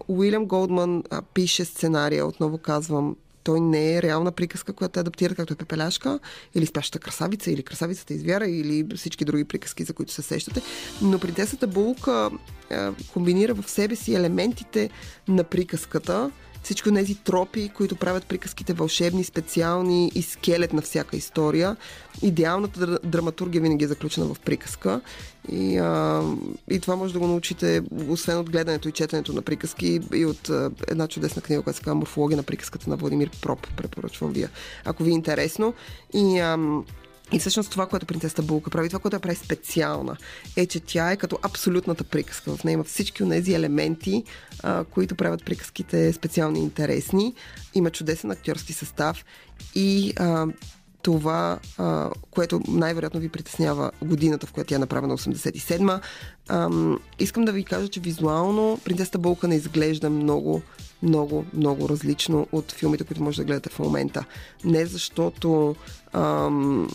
Уилям 0.09 0.47
Голдман 0.47 1.05
пише 1.35 1.65
сценария, 1.65 2.27
отново 2.27 2.59
казвам, 2.59 3.17
той 3.45 3.61
не 3.61 3.97
е 3.97 4.03
реална 4.03 4.33
приказка, 4.33 4.73
която 4.73 4.99
е 4.99 5.03
адаптира 5.03 5.35
както 5.35 5.53
е 5.53 5.57
Пепеляшка, 5.57 6.19
или 6.55 6.67
Спящата 6.67 6.99
красавица, 6.99 7.51
или 7.51 7.63
Красавицата 7.63 8.15
извяра, 8.15 8.49
или 8.49 8.87
всички 8.97 9.25
други 9.25 9.45
приказки, 9.45 9.85
за 9.85 9.93
които 9.93 10.13
се 10.13 10.23
сещате. 10.23 10.63
Но 11.03 11.19
принцесата 11.19 11.67
Булка 11.67 12.31
комбинира 13.13 13.55
в 13.55 13.71
себе 13.71 13.97
си 13.97 14.15
елементите 14.15 14.91
на 15.29 15.45
приказката, 15.45 16.31
всички 16.65 16.89
от 16.89 16.95
тези 16.95 17.15
тропи, 17.15 17.71
които 17.75 17.97
правят 17.97 18.27
приказките 18.27 18.73
вълшебни, 18.73 19.25
специални 19.25 20.13
и 20.15 20.23
скелет 20.23 20.73
на 20.73 20.83
всяка 20.83 21.17
история. 21.17 21.77
Идеалната 22.23 22.99
драматургия 23.05 23.63
винаги 23.63 23.85
е 23.85 23.89
заключена 23.89 24.27
в 24.27 24.41
приказка. 24.41 25.01
И, 25.53 25.79
а, 25.79 26.23
и 26.71 26.81
това 26.81 26.97
може 26.97 27.13
да 27.13 27.19
го 27.19 27.27
научите, 27.27 27.83
освен 28.09 28.39
от 28.39 28.51
гледането 28.51 28.89
и 28.89 28.93
четенето 28.93 29.33
на 29.33 29.43
приказки, 29.43 30.01
и 30.15 30.27
от 30.27 30.49
а, 30.49 30.71
една 30.89 31.09
чудесна 31.09 31.43
книга, 31.43 31.63
която 31.63 31.77
се 31.77 31.85
казва 31.85 31.95
Морфология 31.95 32.37
на 32.37 32.43
приказката 32.43 32.91
на 32.91 32.97
Владимир 32.97 33.31
Проп. 33.43 33.67
Препоръчвам 33.77 34.33
вие, 34.33 34.49
ако 34.85 35.05
ви 35.05 35.11
е 35.11 35.15
интересно. 35.15 35.75
И 36.15 36.39
а, 36.39 36.59
и 37.33 37.39
всъщност 37.39 37.71
това, 37.71 37.87
което 37.87 38.07
принцесата 38.07 38.43
Булка 38.43 38.71
прави, 38.71 38.89
това, 38.89 38.99
което 38.99 39.17
я 39.17 39.21
прави 39.21 39.37
специална, 39.37 40.17
е, 40.57 40.67
че 40.67 40.81
тя 40.81 41.13
е 41.13 41.17
като 41.17 41.39
абсолютната 41.43 42.05
приказка. 42.05 42.57
В 42.57 42.65
нея 42.65 42.75
има 42.75 42.85
всички 42.85 43.23
от 43.23 43.31
тези 43.31 43.55
елементи, 43.55 44.25
а, 44.63 44.85
които 44.85 45.15
правят 45.15 45.45
приказките 45.45 46.13
специални 46.13 46.61
и 46.61 46.63
интересни. 46.63 47.35
Има 47.75 47.91
чудесен 47.91 48.31
актьорски 48.31 48.73
състав 48.73 49.25
и 49.75 50.13
а, 50.17 50.47
това, 51.03 51.59
а, 51.79 52.11
което 52.31 52.61
най-вероятно 52.69 53.21
ви 53.21 53.29
притеснява 53.29 53.91
годината, 54.03 54.47
в 54.47 54.53
която 54.53 54.69
тя 54.69 54.75
е 54.75 54.79
направена 54.79 55.19
87-ма. 55.19 56.01
А, 56.49 56.71
искам 57.19 57.45
да 57.45 57.53
ви 57.53 57.65
кажа, 57.65 57.89
че 57.89 58.01
визуално 58.01 58.81
принцесата 58.85 59.19
Болка 59.19 59.49
не 59.49 59.55
изглежда 59.55 60.11
много 60.11 60.63
много, 61.03 61.45
много 61.55 61.89
различно 61.89 62.47
от 62.53 62.73
филмите, 62.73 63.05
които 63.05 63.23
може 63.23 63.37
да 63.37 63.45
гледате 63.45 63.71
в 63.71 63.79
момента. 63.79 64.25
Не 64.65 64.87
защото 64.87 65.77
ам, 66.13 66.89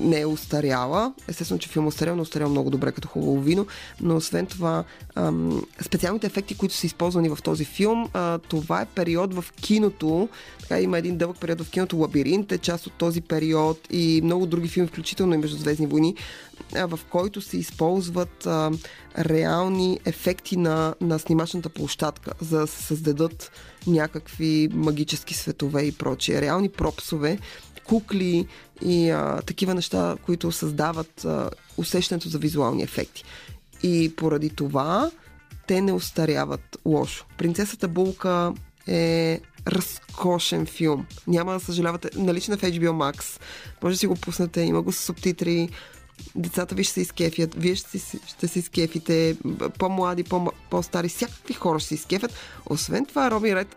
не 0.00 0.20
е 0.20 0.26
устаряла. 0.26 1.12
Естествено, 1.28 1.58
че 1.58 1.68
филм 1.68 1.86
устарял, 1.86 2.16
но 2.16 2.22
устарял 2.22 2.48
много 2.48 2.70
добре 2.70 2.92
като 2.92 3.08
хубаво 3.08 3.40
вино. 3.40 3.66
Но 4.00 4.16
освен 4.16 4.46
това, 4.46 4.84
ам, 5.14 5.62
специалните 5.80 6.26
ефекти, 6.26 6.56
които 6.56 6.74
са 6.74 6.86
използвани 6.86 7.28
в 7.28 7.38
този 7.42 7.64
филм, 7.64 8.08
а, 8.12 8.38
това 8.38 8.80
е 8.80 8.86
период 8.86 9.34
в 9.34 9.44
киното. 9.60 10.28
Така 10.60 10.80
има 10.80 10.98
един 10.98 11.16
дълъг 11.16 11.40
период 11.40 11.60
в 11.60 11.70
киното. 11.70 11.98
Лабиринт 11.98 12.52
е 12.52 12.58
част 12.58 12.86
от 12.86 12.92
този 12.92 13.20
период 13.20 13.78
и 13.90 14.20
много 14.24 14.46
други 14.46 14.68
филми, 14.68 14.88
включително 14.88 15.34
и 15.34 15.38
Междузвездни 15.38 15.86
войни, 15.86 16.14
в 16.72 17.00
който 17.10 17.40
се 17.40 17.56
използват 17.58 18.46
а, 18.46 18.70
реални 19.18 20.00
ефекти 20.04 20.56
на, 20.56 20.94
на 21.00 21.18
снимачната 21.18 21.68
площадка, 21.68 22.32
за 22.40 22.58
да 22.58 22.66
се 22.66 22.82
създадат 22.82 23.50
някакви 23.86 24.68
магически 24.72 25.34
светове 25.34 25.82
и 25.82 25.92
прочие. 25.92 26.40
Реални 26.40 26.68
пропсове, 26.68 27.38
кукли 27.84 28.46
и 28.82 29.10
а, 29.10 29.42
такива 29.42 29.74
неща, 29.74 30.16
които 30.22 30.52
създават 30.52 31.24
а, 31.24 31.50
усещането 31.76 32.28
за 32.28 32.38
визуални 32.38 32.82
ефекти. 32.82 33.24
И 33.82 34.12
поради 34.16 34.50
това 34.50 35.10
те 35.66 35.80
не 35.80 35.92
устаряват 35.92 36.78
лошо. 36.84 37.26
Принцесата 37.38 37.88
Булка 37.88 38.52
е 38.86 39.40
разкошен 39.66 40.66
филм. 40.66 41.06
Няма 41.26 41.52
да 41.52 41.60
съжалявате. 41.60 42.10
Наличен 42.16 42.56
в 42.56 42.60
HBO 42.60 42.90
Max. 42.90 43.40
Може 43.82 43.94
да 43.94 43.98
си 43.98 44.06
го 44.06 44.14
пуснете. 44.14 44.60
Има 44.60 44.82
го 44.82 44.92
с 44.92 44.96
субтитри. 44.96 45.68
Децата 46.34 46.74
ви 46.74 46.84
ще 46.84 46.92
се 46.92 47.00
изкефят. 47.00 47.54
Вие 47.54 47.74
ще, 47.74 47.98
си, 47.98 48.18
ще 48.26 48.48
се 48.48 48.58
изкефите. 48.58 49.36
По-млади, 49.78 50.24
по- 50.24 50.52
по-стари. 50.70 51.08
Всякакви 51.08 51.54
хора 51.54 51.78
ще 51.78 51.88
се 51.88 51.94
изкефят. 51.94 52.32
Освен 52.66 53.06
това, 53.06 53.30
Робин 53.30 53.54
Райт 53.54 53.76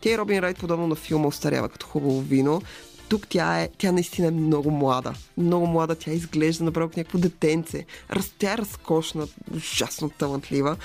тя 0.00 0.10
и 0.10 0.18
Робин 0.18 0.38
Райт, 0.38 0.58
подобно 0.58 0.86
на 0.86 0.94
филма, 0.94 1.28
остарява 1.28 1.68
като 1.68 1.86
хубаво 1.86 2.20
вино 2.20 2.62
тук 3.10 3.26
тя 3.28 3.60
е, 3.60 3.68
тя 3.78 3.92
наистина 3.92 4.28
е 4.28 4.30
много 4.30 4.70
млада. 4.70 5.14
Много 5.36 5.66
млада, 5.66 5.94
тя 5.94 6.10
изглежда 6.10 6.64
направо 6.64 6.90
някакво 6.96 7.18
детенце. 7.18 7.84
Раз, 8.10 8.32
тя 8.38 8.52
е 8.52 8.58
разкошна, 8.58 9.26
ужасно 9.56 10.10
талантлива. 10.10 10.76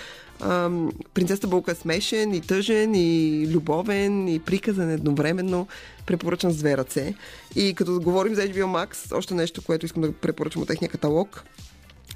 Ам, 0.42 0.92
принцесата 1.14 1.48
Болка 1.48 1.72
е 1.72 1.76
смешен 1.76 2.34
и 2.34 2.42
тъжен 2.42 2.96
и 2.96 3.48
любовен 3.52 4.28
и 4.28 4.40
приказан 4.40 4.90
едновременно. 4.90 5.68
Препоръчам 6.06 6.52
с 6.52 6.58
две 6.58 6.78
ръце. 6.78 7.14
И 7.56 7.74
като 7.74 8.02
говорим 8.02 8.36
за 8.36 8.42
HBO 8.42 8.66
Max, 8.66 9.18
още 9.18 9.34
нещо, 9.34 9.62
което 9.62 9.86
искам 9.86 10.02
да 10.02 10.12
препоръчам 10.12 10.62
от 10.62 10.68
техния 10.68 10.90
каталог, 10.90 11.44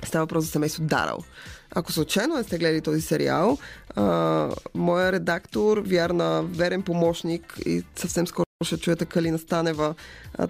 става 0.05 0.23
въпрос 0.25 0.45
за 0.45 0.51
семейство 0.51 0.83
Дарал. 0.83 1.23
Ако 1.71 1.91
случайно 1.91 2.37
не 2.37 2.43
сте 2.43 2.57
гледали 2.57 2.81
този 2.81 3.01
сериал, 3.01 3.57
а, 3.95 4.49
моя 4.75 5.11
редактор, 5.11 5.77
вярна, 5.85 6.43
верен 6.43 6.81
помощник 6.81 7.59
и 7.65 7.83
съвсем 7.95 8.27
скоро 8.27 8.48
ще 8.65 8.77
чуете 8.77 9.05
Калина 9.05 9.37
Станева, 9.37 9.95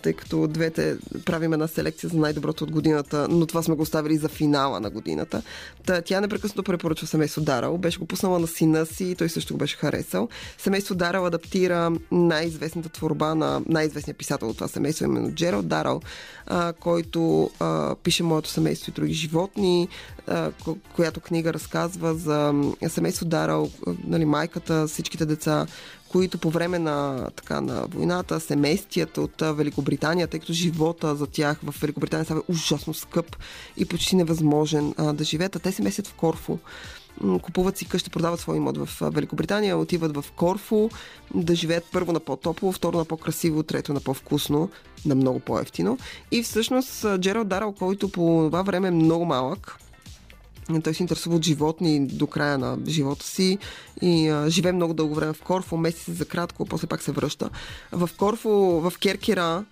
тъй 0.01 0.13
като 0.13 0.47
двете 0.47 0.97
правим 1.25 1.53
една 1.53 1.67
селекция 1.67 2.09
за 2.09 2.17
най-доброто 2.17 2.63
от 2.63 2.71
годината, 2.71 3.27
но 3.29 3.45
това 3.45 3.63
сме 3.63 3.75
го 3.75 3.81
оставили 3.81 4.17
за 4.17 4.29
финала 4.29 4.79
на 4.79 4.89
годината. 4.89 5.41
Та, 5.85 6.01
тя 6.01 6.21
непрекъснато 6.21 6.63
препоръчва 6.63 7.07
семейство 7.07 7.41
Дарал. 7.41 7.77
Беше 7.77 7.99
го 7.99 8.05
пуснала 8.05 8.39
на 8.39 8.47
сина 8.47 8.85
си 8.85 9.05
и 9.05 9.15
той 9.15 9.29
също 9.29 9.53
го 9.53 9.57
беше 9.57 9.77
харесал. 9.77 10.29
Семейство 10.57 10.95
Дарал 10.95 11.25
адаптира 11.25 11.91
най-известната 12.11 12.89
творба 12.89 13.35
на 13.35 13.61
най-известния 13.67 14.15
писател 14.15 14.49
от 14.49 14.55
това 14.55 14.67
семейство, 14.67 15.05
именно 15.05 15.31
Джерал 15.31 15.61
Дарал, 15.61 16.01
а, 16.45 16.73
който 16.73 17.51
а, 17.59 17.95
пише 17.95 18.23
Моето 18.23 18.49
семейство 18.49 18.91
и 18.91 18.93
други 18.93 19.13
животни, 19.13 19.87
а, 20.27 20.51
която 20.95 21.21
книга 21.21 21.53
разказва 21.53 22.15
за 22.15 22.53
семейство 22.87 23.25
Дарал, 23.25 23.71
нали, 24.07 24.25
майката, 24.25 24.87
всичките 24.87 25.25
деца, 25.25 25.67
които 26.11 26.37
по 26.37 26.49
време 26.49 26.79
на, 26.79 27.29
така, 27.35 27.61
на 27.61 27.85
войната 27.89 28.39
се 28.39 28.55
местят 28.55 29.17
от 29.17 29.41
Великобритания, 29.41 30.27
тъй 30.27 30.39
като 30.39 30.53
живота 30.53 31.15
за 31.15 31.27
тях 31.27 31.59
в 31.63 31.81
Великобритания 31.81 32.25
става 32.25 32.41
ужасно 32.47 32.93
скъп 32.93 33.35
и 33.77 33.85
почти 33.85 34.15
невъзможен 34.15 34.93
а, 34.97 35.13
да 35.13 35.23
живеят. 35.23 35.55
А 35.55 35.59
те 35.59 35.71
се 35.71 35.81
местят 35.81 36.07
в 36.07 36.13
Корфу 36.13 36.57
купуват 37.41 37.77
си 37.77 37.85
къща, 37.85 38.09
продават 38.09 38.39
свой 38.39 38.57
имот 38.57 38.77
в 38.77 38.89
Великобритания, 39.01 39.77
отиват 39.77 40.15
в 40.15 40.25
Корфу 40.35 40.89
да 41.35 41.55
живеят 41.55 41.85
първо 41.91 42.11
на 42.11 42.19
по-топло, 42.19 42.71
второ 42.71 42.97
на 42.97 43.05
по-красиво, 43.05 43.63
трето 43.63 43.93
на 43.93 43.99
по-вкусно, 43.99 44.69
на 45.05 45.15
много 45.15 45.39
по-ефтино. 45.39 45.97
И 46.31 46.43
всъщност 46.43 47.05
Джерал 47.17 47.43
Дарал, 47.43 47.71
който 47.73 48.11
по 48.11 48.21
това 48.45 48.61
време 48.61 48.87
е 48.87 48.91
много 48.91 49.25
малък, 49.25 49.77
той 50.83 50.93
се 50.93 51.03
интересува 51.03 51.35
от 51.35 51.45
животни 51.45 52.07
до 52.07 52.27
края 52.27 52.57
на 52.57 52.77
живота 52.87 53.25
си 53.25 53.57
и 54.01 54.29
а, 54.29 54.49
живее 54.49 54.71
много 54.71 54.93
дълго 54.93 55.15
време 55.15 55.33
в 55.33 55.41
Корфу, 55.41 55.77
месец 55.77 56.01
се 56.01 56.11
за 56.11 56.25
кратко, 56.25 56.65
после 56.65 56.87
пак 56.87 57.03
се 57.03 57.11
връща. 57.11 57.49
В 57.91 58.09
Корфу, 58.17 58.49
в 58.79 58.93
Керкера, 58.99 59.65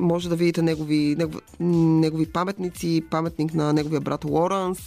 може 0.00 0.28
да 0.28 0.36
видите 0.36 0.62
негови, 0.62 1.16
негови, 1.18 1.40
негови 1.60 2.26
паметници, 2.26 3.02
паметник 3.10 3.54
на 3.54 3.72
неговия 3.72 4.00
брат 4.00 4.24
Лоранс, 4.24 4.78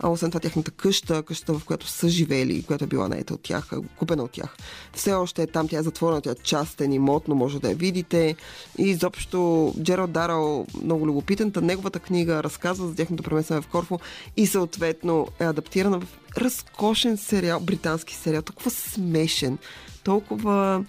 а 0.00 0.08
освен 0.08 0.30
това 0.30 0.40
тяхната 0.40 0.70
къща, 0.70 1.22
къща 1.22 1.54
в 1.54 1.64
която 1.64 1.86
са 1.86 2.08
живели, 2.08 2.62
която 2.62 2.84
е 2.84 2.86
била 2.86 3.08
наета 3.08 3.34
от 3.34 3.42
тях, 3.42 3.70
купена 3.98 4.22
от 4.22 4.30
тях. 4.30 4.56
Все 4.92 5.12
още 5.12 5.42
е 5.42 5.46
там, 5.46 5.68
тя 5.68 5.78
е 5.78 5.82
затворена, 5.82 6.20
тя 6.20 6.30
е 6.30 6.34
частен 6.34 6.92
имот, 6.92 7.28
но 7.28 7.34
може 7.34 7.60
да 7.60 7.68
я 7.68 7.74
видите. 7.74 8.36
И 8.78 8.82
изобщо 8.82 9.74
Джералд 9.82 10.12
Дарал, 10.12 10.66
много 10.82 11.06
любопитен, 11.06 11.52
неговата 11.62 11.98
книга 11.98 12.42
разказва 12.42 12.88
за 12.88 12.94
тяхното 12.94 13.22
преместване 13.22 13.60
в 13.60 13.68
Корфу 13.68 13.98
и 14.36 14.46
съответно 14.46 15.26
е 15.40 15.44
адаптирана 15.44 16.00
в 16.00 16.18
разкошен 16.38 17.16
сериал, 17.16 17.60
британски 17.60 18.14
сериал, 18.14 18.42
толкова 18.42 18.70
смешен, 18.70 19.58
толкова 20.04 20.84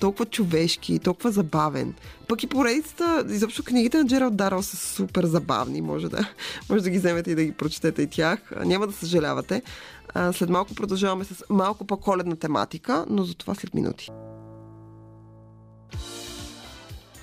толкова 0.00 0.26
човешки, 0.26 0.98
толкова 0.98 1.30
забавен. 1.30 1.94
Пък 2.28 2.42
и 2.42 2.46
поредицата, 2.46 3.24
изобщо 3.28 3.64
книгите 3.64 3.98
на 3.98 4.06
Джералд 4.06 4.36
Дарал 4.36 4.62
са 4.62 4.76
супер 4.76 5.24
забавни. 5.24 5.80
Може 5.80 6.08
да, 6.08 6.28
може 6.70 6.82
да 6.82 6.90
ги 6.90 6.98
вземете 6.98 7.30
и 7.30 7.34
да 7.34 7.44
ги 7.44 7.52
прочетете 7.52 8.02
и 8.02 8.06
тях. 8.06 8.52
Няма 8.64 8.86
да 8.86 8.92
съжалявате. 8.92 9.62
След 10.32 10.48
малко 10.48 10.74
продължаваме 10.74 11.24
с 11.24 11.44
малко 11.50 11.84
по-коледна 11.84 12.36
тематика, 12.36 13.06
но 13.08 13.24
за 13.24 13.34
това 13.34 13.54
след 13.54 13.74
минути. 13.74 14.10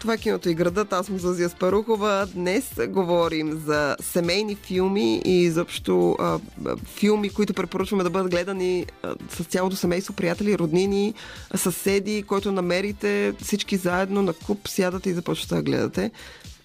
Това 0.05 0.17
киното 0.17 0.49
и 0.49 0.53
градът. 0.53 0.93
Аз 0.93 1.05
съм 1.05 1.19
Зазия 1.19 1.49
Спарухова. 1.49 2.27
Днес 2.33 2.71
говорим 2.87 3.61
за 3.65 3.95
семейни 3.99 4.55
филми 4.55 5.21
и 5.25 5.41
изобщо 5.41 6.15
а, 6.19 6.39
филми, 6.85 7.29
които 7.29 7.53
препоръчваме 7.53 8.03
да 8.03 8.09
бъдат 8.09 8.31
гледани 8.31 8.85
а, 9.03 9.15
с 9.29 9.43
цялото 9.43 9.75
семейство, 9.75 10.13
приятели, 10.13 10.57
роднини, 10.57 11.13
съседи, 11.55 12.23
който 12.23 12.51
намерите 12.51 13.33
всички 13.41 13.77
заедно 13.77 14.21
на 14.21 14.33
куп, 14.33 14.67
сядате 14.67 15.09
и 15.09 15.13
започвате 15.13 15.55
да 15.55 15.61
гледате. 15.61 16.11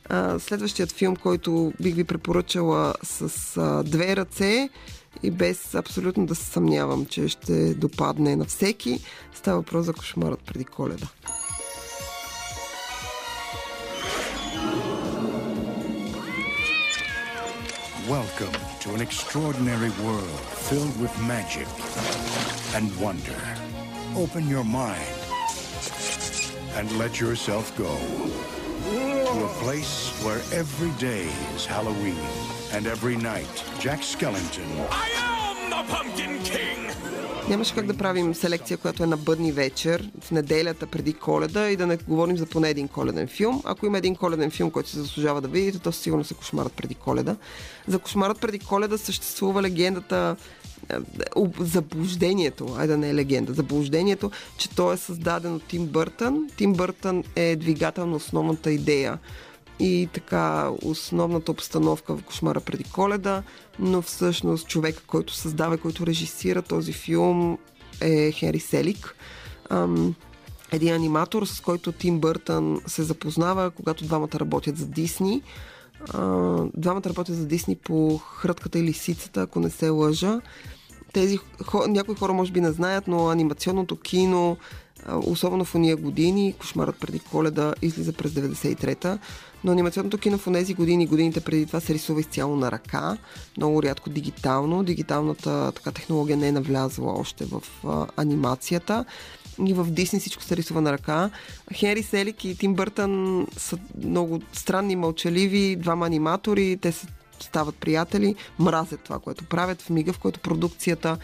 А, 0.09 0.39
следващият 0.39 0.93
филм, 0.93 1.17
който 1.17 1.73
бих 1.81 1.95
ви 1.95 2.05
препоръчала 2.05 2.95
с 3.03 3.57
а, 3.57 3.83
две 3.83 4.17
ръце 4.17 4.69
и 5.23 5.31
без 5.31 5.75
абсолютно 5.75 6.27
да 6.27 6.35
се 6.35 6.45
съмнявам, 6.45 7.07
че 7.07 7.29
ще 7.29 7.75
допадне 7.75 8.37
на 8.37 8.45
всеки, 8.45 9.01
става 9.35 9.57
въпрос 9.57 9.87
за 9.87 9.93
кошмарът 9.93 10.41
преди 10.41 10.65
коледа. 10.65 11.07
Welcome 18.11 18.61
to 18.81 18.93
an 18.93 19.01
extraordinary 19.01 19.91
world 20.03 20.41
filled 20.41 21.01
with 21.01 21.17
magic 21.21 21.69
and 22.75 22.91
wonder. 23.01 23.41
Open 24.17 24.49
your 24.49 24.65
mind 24.65 25.15
and 26.75 26.91
let 26.99 27.21
yourself 27.21 27.71
go 27.79 27.97
to 28.89 29.45
a 29.45 29.49
place 29.63 30.11
where 30.25 30.41
every 30.53 30.91
day 30.99 31.29
is 31.55 31.65
Halloween 31.65 32.19
and 32.73 32.89
every 32.89 33.15
night 33.15 33.47
Jack 33.79 34.01
Skellington 34.01 34.89
I 34.91 35.09
am 35.15 35.71
the 35.71 35.93
Pumpkin 35.95 36.43
King! 36.43 36.70
Нямаше 37.51 37.75
как 37.75 37.87
да 37.87 37.97
правим 37.97 38.35
селекция, 38.35 38.79
която 38.79 39.03
е 39.03 39.07
на 39.07 39.17
бъдни 39.17 39.53
вечер, 39.53 40.11
в 40.21 40.31
неделята 40.31 40.87
преди 40.87 41.13
коледа 41.13 41.71
и 41.71 41.77
да 41.77 41.87
не 41.87 41.97
говорим 41.97 42.37
за 42.37 42.47
поне 42.47 42.71
един 42.71 42.89
коледен 42.89 43.29
филм. 43.29 43.63
Ако 43.65 43.87
има 43.87 43.99
един 43.99 44.17
коледен 44.17 44.51
филм, 44.51 44.71
който 44.71 44.89
се 44.89 44.99
заслужава 44.99 45.41
да 45.41 45.49
видите, 45.49 45.79
то 45.79 45.93
сигурно 45.93 46.25
са 46.25 46.35
кошмарът 46.35 46.73
преди 46.73 46.95
коледа. 46.95 47.37
За 47.89 47.99
кошмарът 47.99 48.41
преди 48.41 48.59
коледа 48.59 48.99
съществува 48.99 49.63
легендата 49.63 50.37
е, 50.91 50.97
заблуждението, 51.61 52.75
айде 52.79 52.93
да 52.93 52.99
не 52.99 53.11
е 53.11 53.15
легенда, 53.15 53.53
заблуждението, 53.53 54.31
че 54.59 54.71
той 54.71 54.95
е 54.95 54.97
създаден 54.97 55.55
от 55.55 55.63
Тим 55.63 55.87
Бъртън. 55.87 56.49
Тим 56.57 56.73
Бъртън 56.73 57.25
е 57.37 57.57
двигател 57.57 58.07
на 58.07 58.17
основната 58.17 58.73
идея 58.73 59.19
и 59.81 60.09
така 60.13 60.71
основната 60.83 61.51
обстановка 61.51 62.17
в 62.17 62.23
Кошмара 62.23 62.61
преди 62.61 62.85
коледа, 62.85 63.43
но 63.79 64.03
всъщност 64.03 64.69
човека, 64.69 65.03
който 65.07 65.35
създава, 65.35 65.79
който 65.79 66.07
режисира 66.07 66.63
този 66.63 66.93
филм 66.93 67.59
е 68.01 68.33
Хери 68.33 68.61
Селик. 68.61 69.17
Ам, 69.71 70.15
един 70.73 70.95
аниматор, 70.95 71.47
с 71.47 71.61
който 71.61 71.93
Тим 71.93 72.21
Бъртън 72.21 72.81
се 72.87 73.03
запознава, 73.03 73.71
когато 73.71 74.05
двамата 74.05 74.35
работят 74.35 74.77
за 74.77 74.87
Дисни. 74.87 75.43
А, 76.15 76.21
двамата 76.77 77.03
работят 77.07 77.37
за 77.37 77.47
Дисни 77.47 77.77
по 77.77 78.19
Хрътката 78.19 78.79
и 78.79 78.83
лисицата, 78.83 79.43
ако 79.43 79.61
не 79.61 79.71
се 79.71 79.89
лъжа. 79.89 80.41
Тези, 81.13 81.39
хо, 81.65 81.87
някои 81.89 82.15
хора 82.15 82.33
може 82.33 82.53
би 82.53 82.61
не 82.61 82.73
знаят, 82.73 83.09
но 83.09 83.29
анимационното 83.29 83.97
кино, 83.97 84.57
особено 85.09 85.65
в 85.65 85.75
уния 85.75 85.97
години, 85.97 86.55
Кошмарът 86.59 86.97
преди 87.01 87.19
коледа 87.19 87.75
излиза 87.83 88.13
през 88.13 88.33
93-та, 88.33 89.19
но 89.65 89.73
анимационното 89.73 90.19
кино 90.19 90.39
в 90.39 90.53
тези 90.53 90.75
години, 90.75 91.07
годините 91.07 91.41
преди 91.41 91.67
това 91.67 91.81
се 91.81 91.95
рисува 91.95 92.21
изцяло 92.21 92.57
на 92.57 92.71
ръка, 92.71 93.17
много 93.57 93.83
рядко 93.83 94.11
дигитално. 94.11 94.83
Дигиталната 94.83 95.73
така, 95.73 95.93
технология 95.93 96.37
не 96.37 96.49
е 96.49 96.53
навлязла 96.53 97.13
още 97.13 97.45
в 97.45 97.63
а, 97.87 98.07
анимацията. 98.17 99.05
И 99.67 99.73
в 99.75 99.91
Дисни 99.91 100.21
всичко 100.21 100.43
се 100.43 100.57
рисува 100.57 100.81
на 100.81 100.93
ръка. 100.93 101.31
Хенри 101.75 102.03
Селик 102.03 102.45
и 102.45 102.55
Тим 102.55 102.75
Бъртън 102.75 103.47
са 103.57 103.79
много 104.05 104.41
странни, 104.53 104.97
мълчаливи, 104.97 105.77
двама 105.77 106.07
аниматори. 106.07 106.79
Те 106.81 106.93
са 106.93 107.07
стават 107.43 107.75
приятели, 107.75 108.35
мразят 108.59 109.01
това, 109.01 109.19
което 109.19 109.45
правят 109.45 109.83
в 109.83 109.91
мига, 109.91 110.13
в 110.13 110.19
който 110.19 110.41
продукцията 110.41 111.19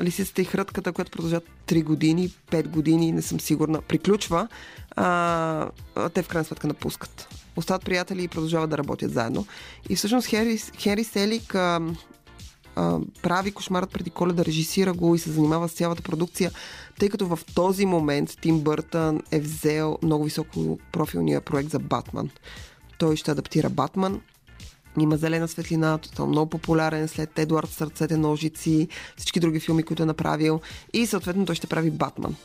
Лисицата 0.00 0.42
и 0.42 0.44
хрътката, 0.44 0.92
която 0.92 1.10
продължат 1.10 1.44
3 1.66 1.84
години, 1.84 2.28
5 2.50 2.68
години, 2.68 3.12
не 3.12 3.22
съм 3.22 3.40
сигурна, 3.40 3.82
приключва, 3.82 4.48
а, 4.96 5.70
те 6.14 6.22
в 6.22 6.28
крайна 6.28 6.44
сметка 6.44 6.66
напускат. 6.66 7.28
Остават 7.56 7.84
приятели 7.84 8.24
и 8.24 8.28
продължават 8.28 8.70
да 8.70 8.78
работят 8.78 9.12
заедно. 9.12 9.46
И 9.88 9.96
всъщност 9.96 10.28
Хери, 10.28 10.58
Хери 10.78 11.04
Селик 11.04 11.54
а, 11.54 11.80
прави 13.22 13.52
кошмарът 13.52 13.90
преди 13.90 14.10
коледа, 14.10 14.44
режисира 14.44 14.92
го 14.92 15.14
и 15.14 15.18
се 15.18 15.30
занимава 15.30 15.68
с 15.68 15.72
цялата 15.72 16.02
продукция, 16.02 16.50
тъй 16.98 17.08
като 17.08 17.26
в 17.26 17.38
този 17.54 17.86
момент 17.86 18.36
Тим 18.40 18.60
Бъртън 18.60 19.20
е 19.30 19.40
взел 19.40 19.98
много 20.02 20.24
високо 20.24 20.78
профилния 20.92 21.40
проект 21.40 21.70
за 21.70 21.78
Батман. 21.78 22.30
Той 22.98 23.16
ще 23.16 23.30
адаптира 23.30 23.70
Батман 23.70 24.20
има 25.00 25.16
зелена 25.16 25.48
светлина, 25.48 25.98
тотално 25.98 26.30
много 26.32 26.50
популярен 26.50 27.08
след 27.08 27.38
Едуард 27.38 27.70
Сърцете 27.70 28.16
ножици, 28.16 28.88
всички 29.16 29.40
други 29.40 29.60
филми, 29.60 29.82
които 29.82 30.02
е 30.02 30.06
направил. 30.06 30.60
И 30.92 31.06
съответно 31.06 31.46
той 31.46 31.54
ще 31.54 31.66
прави 31.66 31.90
Батман. 31.90 32.36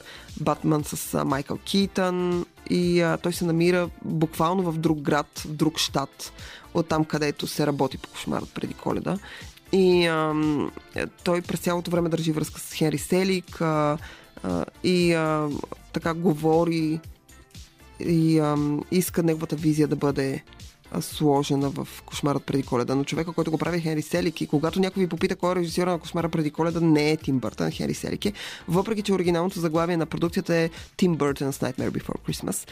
Батман 0.42 0.84
с 0.84 1.13
а, 1.13 1.25
Майкъл 1.25 1.58
Китън 1.58 2.46
и 2.70 3.01
а, 3.01 3.18
той 3.18 3.34
се 3.34 3.46
намира 3.46 3.89
буквално 4.06 4.72
в 4.72 4.77
друг 4.77 5.00
град, 5.00 5.39
в 5.39 5.54
друг 5.54 5.80
щат, 5.80 6.34
от 6.74 6.88
там 6.88 7.06
където 7.06 7.48
се 7.48 7.68
работи 7.68 7.98
по 7.98 8.10
кошмарът 8.10 8.54
преди 8.54 8.74
коледа. 8.74 9.18
И 9.72 10.06
а, 10.06 10.34
той 11.24 11.42
през 11.42 11.60
цялото 11.60 11.92
време 11.92 12.10
държи 12.10 12.31
връзка 12.31 12.60
с 12.60 12.74
Хенри 12.74 12.98
Селик 12.98 13.62
а, 13.62 13.98
а, 14.44 14.66
и 14.83 15.14
а, 15.14 15.50
така 15.94 16.14
говори 16.14 17.00
и 18.00 18.40
а, 18.40 18.57
иска 18.92 19.24
неговата 19.24 19.55
визия 19.55 19.88
да 19.88 19.96
бъде 19.96 20.44
сложена 21.02 21.70
в 21.70 21.88
Кошмарът 22.06 22.46
преди 22.46 22.64
коледа. 22.64 22.96
Но 22.96 23.04
човека, 23.04 23.34
който 23.34 23.52
го 23.52 23.58
прави 23.58 23.78
е 23.78 23.82
Хенри 23.82 24.02
Селик 24.02 24.42
и 24.42 24.48
когато 24.48 24.80
някой 24.80 25.04
ви 25.04 25.10
попита 25.10 25.36
кой 25.36 25.52
е 25.52 25.56
режисьора 25.56 25.92
на 25.92 26.00
Кошмара 26.00 26.30
преди 26.30 26.52
коледа, 26.52 26.80
не 26.82 27.12
е 27.12 27.18
Тим 27.18 27.40
Бъртън, 27.40 27.72
Хенри 27.72 27.94
Селик 27.94 28.26
е. 28.26 28.34
Въпреки, 28.68 29.02
че 29.02 29.14
оригиналното 29.14 29.60
заглавие 29.60 29.98
на 29.98 30.06
продукцията 30.06 30.56
е 30.56 30.70
Тим 30.98 31.18
Бъртън's 31.18 31.52
Nightmare 31.52 31.92
Before 31.92 32.20
Christmas. 32.30 32.70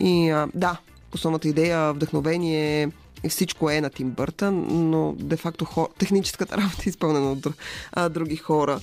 И 0.00 0.30
а, 0.30 0.48
да, 0.54 0.78
основната 1.14 1.48
идея, 1.48 1.92
вдъхновение, 1.92 2.90
и 3.24 3.28
всичко 3.28 3.70
е 3.70 3.80
на 3.80 3.90
Тим 3.90 4.10
Бъртън, 4.10 4.66
но 4.90 5.14
де-факто 5.18 5.64
хор... 5.64 5.88
техническата 5.98 6.56
работа 6.56 6.82
е 6.86 6.88
изпълнена 6.88 7.32
от 7.32 7.46
а, 7.92 8.08
други 8.08 8.36
хора. 8.36 8.80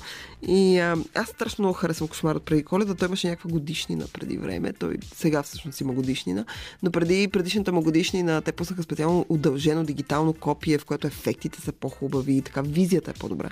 И 0.47 0.79
а, 0.79 0.97
аз 1.15 1.27
страшно 1.27 1.63
много 1.63 1.73
харесвам 1.73 2.07
кошмарът 2.07 2.43
преди 2.43 2.63
коледа. 2.63 2.95
Той 2.95 3.07
имаше 3.07 3.27
някаква 3.27 3.49
годишнина 3.49 4.05
преди 4.13 4.37
време. 4.37 4.73
Той 4.73 4.97
сега 5.15 5.43
всъщност 5.43 5.81
има 5.81 5.93
годишнина. 5.93 6.45
Но 6.83 6.91
преди 6.91 7.27
предишната 7.27 7.71
му 7.71 7.81
годишнина 7.81 8.41
те 8.41 8.51
пуснаха 8.51 8.83
специално 8.83 9.25
удължено 9.29 9.83
дигитално 9.83 10.33
копие, 10.33 10.77
в 10.77 10.85
което 10.85 11.07
ефектите 11.07 11.61
са 11.61 11.71
по-хубави 11.71 12.33
и 12.33 12.41
така 12.41 12.61
визията 12.61 13.11
е 13.11 13.13
по-добра. 13.13 13.49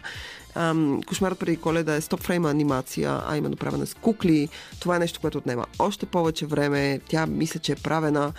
Ам, 0.56 1.02
кошмарът 1.08 1.40
преди 1.40 1.58
коледа 1.58 1.96
е 1.96 2.02
стоп-фрейма 2.02 2.52
анимация, 2.52 3.22
а 3.28 3.38
именно 3.38 3.56
правена 3.56 3.88
с 3.88 3.94
кукли. 3.94 4.50
Това 4.80 4.96
е 4.96 5.00
нещо, 5.00 5.20
което 5.22 5.38
отнема 5.38 5.66
още 5.80 6.06
повече 6.06 6.46
време. 6.46 7.00
Тя 7.08 7.26
мисля, 7.26 7.60
че 7.60 7.72
е 7.72 7.76
правена 7.76 8.34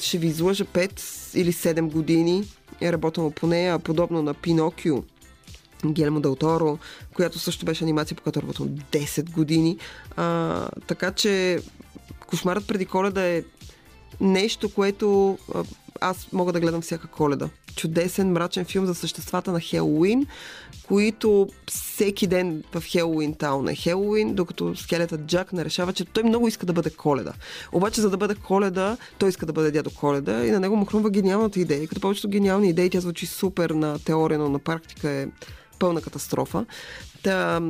ще 0.00 0.18
ви 0.18 0.26
излъжа 0.26 0.64
5 0.64 1.36
или 1.36 1.52
7 1.52 1.90
години 1.92 2.44
е 2.80 2.92
работила 2.92 3.30
по 3.30 3.46
нея, 3.46 3.78
подобно 3.78 4.22
на 4.22 4.34
Пинокио, 4.34 5.02
Гелмо 5.86 6.20
Дел 6.20 6.36
Торо, 6.36 6.78
която 7.14 7.38
също 7.38 7.64
беше 7.64 7.84
анимация, 7.84 8.16
по 8.16 8.22
която 8.22 8.42
работил 8.42 8.66
10 8.66 9.30
години. 9.30 9.78
А, 10.16 10.68
така 10.86 11.12
че 11.12 11.60
Кошмарът 12.26 12.66
преди 12.66 12.86
коледа 12.86 13.26
е 13.26 13.42
нещо, 14.20 14.74
което 14.74 15.38
аз 16.00 16.32
мога 16.32 16.52
да 16.52 16.60
гледам 16.60 16.80
всяка 16.80 17.06
коледа. 17.06 17.48
Чудесен, 17.78 18.32
мрачен 18.32 18.64
филм 18.64 18.86
за 18.86 18.94
съществата 18.94 19.52
на 19.52 19.60
Хелуин, 19.60 20.26
които 20.86 21.48
всеки 21.70 22.26
ден 22.26 22.62
в 22.74 22.82
Хелуин 22.86 23.34
таун 23.34 23.68
е 23.68 23.74
Хелуин, 23.74 24.34
докато 24.34 24.76
скелетът 24.76 25.20
Джак 25.26 25.52
не 25.52 25.64
решава, 25.64 25.92
че 25.92 26.04
той 26.04 26.22
много 26.22 26.48
иска 26.48 26.66
да 26.66 26.72
бъде 26.72 26.90
коледа. 26.90 27.32
Обаче, 27.72 28.00
за 28.00 28.10
да 28.10 28.16
бъде 28.16 28.34
коледа, 28.34 28.96
той 29.18 29.28
иска 29.28 29.46
да 29.46 29.52
бъде 29.52 29.70
дядо 29.70 29.90
коледа 29.90 30.46
и 30.46 30.50
на 30.50 30.60
него 30.60 30.76
му 30.76 30.84
хрумва 30.84 31.10
гениалната 31.10 31.60
идея. 31.60 31.88
Като 31.88 32.00
повечето 32.00 32.28
гениални 32.28 32.68
идеи, 32.68 32.90
тя 32.90 33.00
звучи 33.00 33.26
супер 33.26 33.70
на 33.70 33.98
теория, 33.98 34.38
но 34.38 34.48
на 34.48 34.58
практика 34.58 35.10
е 35.10 35.26
пълна 35.78 36.02
катастрофа. 36.02 36.66
Та, 37.22 37.60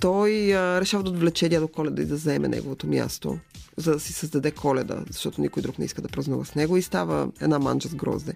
той 0.00 0.54
а, 0.54 0.80
решава 0.80 1.02
да 1.02 1.10
отвлече 1.10 1.48
дядо 1.48 1.68
Коледа 1.68 2.02
и 2.02 2.06
да 2.06 2.16
заеме 2.16 2.48
неговото 2.48 2.86
място, 2.86 3.38
за 3.76 3.92
да 3.92 4.00
си 4.00 4.12
създаде 4.12 4.50
Коледа, 4.50 5.04
защото 5.10 5.40
никой 5.40 5.62
друг 5.62 5.78
не 5.78 5.84
иска 5.84 6.02
да 6.02 6.08
празнува 6.08 6.44
с 6.44 6.54
него 6.54 6.76
и 6.76 6.82
става 6.82 7.28
една 7.40 7.58
манджа 7.58 7.88
с 7.88 7.94
грозде. 7.94 8.32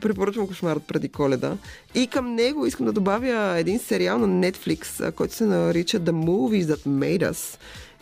Препоръчвам 0.00 0.46
кошмарът 0.46 0.82
преди 0.82 1.08
коледа. 1.08 1.56
И 1.94 2.06
към 2.06 2.34
него 2.34 2.66
искам 2.66 2.86
да 2.86 2.92
добавя 2.92 3.58
един 3.58 3.78
сериал 3.78 4.18
на 4.18 4.26
Netflix, 4.28 5.12
който 5.12 5.34
се 5.34 5.46
нарича 5.46 6.00
The 6.00 6.10
Movies 6.10 6.64
That 6.64 6.88
Made 6.88 7.32
Us. 7.32 7.58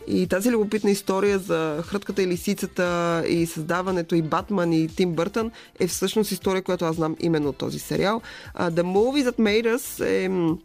И 0.07 0.27
тази 0.27 0.51
любопитна 0.51 0.91
история 0.91 1.39
за 1.39 1.83
хрътката 1.85 2.23
и 2.23 2.27
лисицата 2.27 3.23
и 3.27 3.45
създаването 3.45 4.15
и 4.15 4.21
Батман 4.21 4.73
и 4.73 4.87
Тим 4.87 5.13
Бъртън 5.13 5.51
е 5.79 5.87
всъщност 5.87 6.31
история, 6.31 6.61
която 6.61 6.85
аз 6.85 6.95
знам 6.95 7.15
именно 7.19 7.49
от 7.49 7.57
този 7.57 7.79
сериал. 7.79 8.21
The 8.57 8.81
Movies 8.81 9.29
That 9.29 9.39
Made 9.39 9.75
Us 9.75 10.05
е 10.05 10.57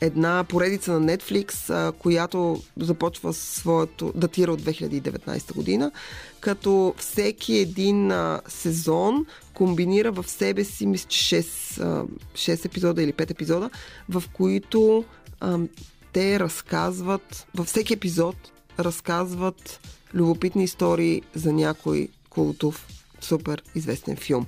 една 0.00 0.44
поредица 0.48 1.00
на 1.00 1.16
Netflix, 1.16 1.92
която 1.92 2.62
започва 2.80 3.32
своето, 3.32 4.12
датира 4.14 4.52
от 4.52 4.62
2019 4.62 5.54
година, 5.54 5.90
като 6.40 6.94
всеки 6.96 7.56
един 7.56 8.12
сезон 8.48 9.26
комбинира 9.54 10.12
в 10.12 10.28
себе 10.28 10.64
си, 10.64 10.86
мисля, 10.86 11.08
6, 11.08 11.80
а, 11.80 12.04
6 12.34 12.64
епизода 12.64 13.02
или 13.02 13.12
5 13.12 13.30
епизода, 13.30 13.70
в 14.08 14.24
които 14.32 15.04
а, 15.40 15.58
те 16.12 16.40
разказват, 16.40 17.46
във 17.54 17.66
всеки 17.66 17.92
епизод 17.92 18.36
разказват 18.78 19.80
любопитни 20.14 20.64
истории 20.64 21.22
за 21.34 21.52
някой 21.52 22.08
култов 22.30 22.86
супер 23.20 23.62
известен 23.74 24.16
филм. 24.16 24.46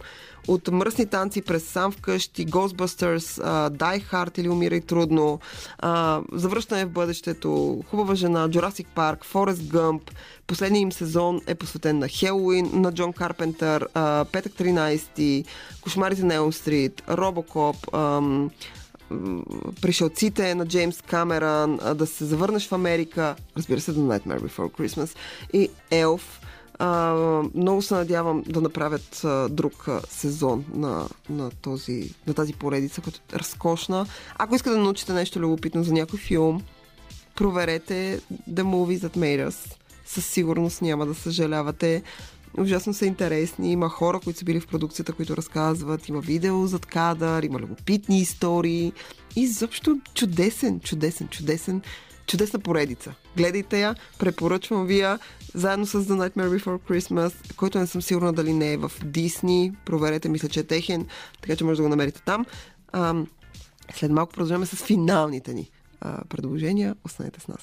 От 0.48 0.68
мръсни 0.68 1.06
танци 1.06 1.42
през 1.42 1.64
сам 1.64 1.92
вкъщи, 1.92 2.46
Ghostbusters, 2.46 3.18
uh, 3.18 3.70
Die 3.70 4.12
Hard 4.12 4.38
или 4.38 4.48
Умирай 4.48 4.80
трудно, 4.80 5.40
uh, 5.82 6.24
Завръщане 6.32 6.84
в 6.84 6.90
бъдещето, 6.90 7.82
Хубава 7.90 8.14
жена, 8.14 8.48
Jurassic 8.48 8.86
Park, 8.96 9.24
Forrest 9.24 9.54
Gump. 9.54 10.00
Последният 10.46 10.82
им 10.82 10.92
сезон 10.92 11.40
е 11.46 11.54
посветен 11.54 11.98
на 11.98 12.08
Хелуин, 12.08 12.70
на 12.74 12.92
Джон 12.92 13.12
Карпентър, 13.12 13.88
uh, 13.94 14.24
Петък 14.24 14.52
13, 14.52 15.44
Кошмарите 15.80 16.24
на 16.24 16.34
Елм 16.34 16.52
Стрит, 16.52 17.02
Робокоп, 17.08 17.76
пришелците 19.80 20.54
на 20.54 20.66
Джеймс 20.66 21.02
Камерън, 21.02 21.78
да 21.94 22.06
се 22.06 22.24
завърнеш 22.24 22.68
в 22.68 22.72
Америка, 22.72 23.34
разбира 23.56 23.80
се, 23.80 23.94
The 23.94 23.98
Nightmare 23.98 24.40
Before 24.40 24.70
Christmas 24.70 25.16
и 25.52 25.68
Елф. 25.90 26.40
А, 26.78 27.14
много 27.54 27.82
се 27.82 27.94
надявам 27.94 28.42
да 28.46 28.60
направят 28.60 29.24
а, 29.24 29.48
друг 29.48 29.88
а, 29.88 30.00
сезон 30.08 30.64
на, 30.74 31.08
на, 31.30 31.50
този, 31.50 32.14
на 32.26 32.34
тази 32.34 32.52
поредица, 32.52 33.00
която 33.00 33.20
е 33.34 33.38
разкошна. 33.38 34.06
Ако 34.38 34.54
искате 34.54 34.76
да 34.76 34.82
научите 34.82 35.12
нещо 35.12 35.40
любопитно 35.40 35.84
за 35.84 35.92
някой 35.92 36.18
филм, 36.18 36.62
проверете 37.36 38.20
The 38.50 38.62
Movie 38.62 38.98
That 38.98 39.16
Made 39.16 39.48
Us. 39.48 39.74
Със 40.06 40.26
сигурност 40.26 40.82
няма 40.82 41.06
да 41.06 41.14
съжалявате. 41.14 42.02
Ужасно 42.58 42.94
са 42.94 43.06
интересни. 43.06 43.72
Има 43.72 43.88
хора, 43.88 44.20
които 44.20 44.38
са 44.38 44.44
били 44.44 44.60
в 44.60 44.66
продукцията, 44.66 45.12
които 45.12 45.36
разказват. 45.36 46.08
Има 46.08 46.20
видео 46.20 46.66
зад 46.66 46.86
кадър, 46.86 47.42
има 47.42 47.58
любопитни 47.58 48.18
истории. 48.18 48.92
И 49.36 49.46
заобщо 49.46 49.98
чудесен, 50.14 50.80
чудесен, 50.80 51.28
чудесен 51.28 51.82
чудесна 52.26 52.58
поредица. 52.58 53.14
Гледайте 53.36 53.80
я, 53.80 53.94
препоръчвам 54.18 54.86
ви 54.86 54.98
я, 54.98 55.18
заедно 55.54 55.86
с 55.86 56.04
The 56.04 56.28
Nightmare 56.28 56.58
Before 56.58 56.78
Christmas, 56.90 57.54
който 57.56 57.78
не 57.78 57.86
съм 57.86 58.02
сигурна 58.02 58.32
дали 58.32 58.52
не 58.52 58.72
е 58.72 58.76
в 58.76 58.92
Дисни. 59.04 59.72
Проверете, 59.84 60.28
мисля, 60.28 60.48
че 60.48 60.60
е 60.60 60.64
техен, 60.64 61.06
така 61.40 61.56
че 61.56 61.64
може 61.64 61.76
да 61.76 61.82
го 61.82 61.88
намерите 61.88 62.22
там. 62.22 62.46
А, 62.92 63.14
след 63.94 64.10
малко 64.10 64.32
продължаваме 64.32 64.66
с 64.66 64.76
финалните 64.76 65.54
ни 65.54 65.70
а, 66.00 66.24
предложения. 66.28 66.94
Останете 67.04 67.40
с 67.40 67.48
нас. 67.48 67.62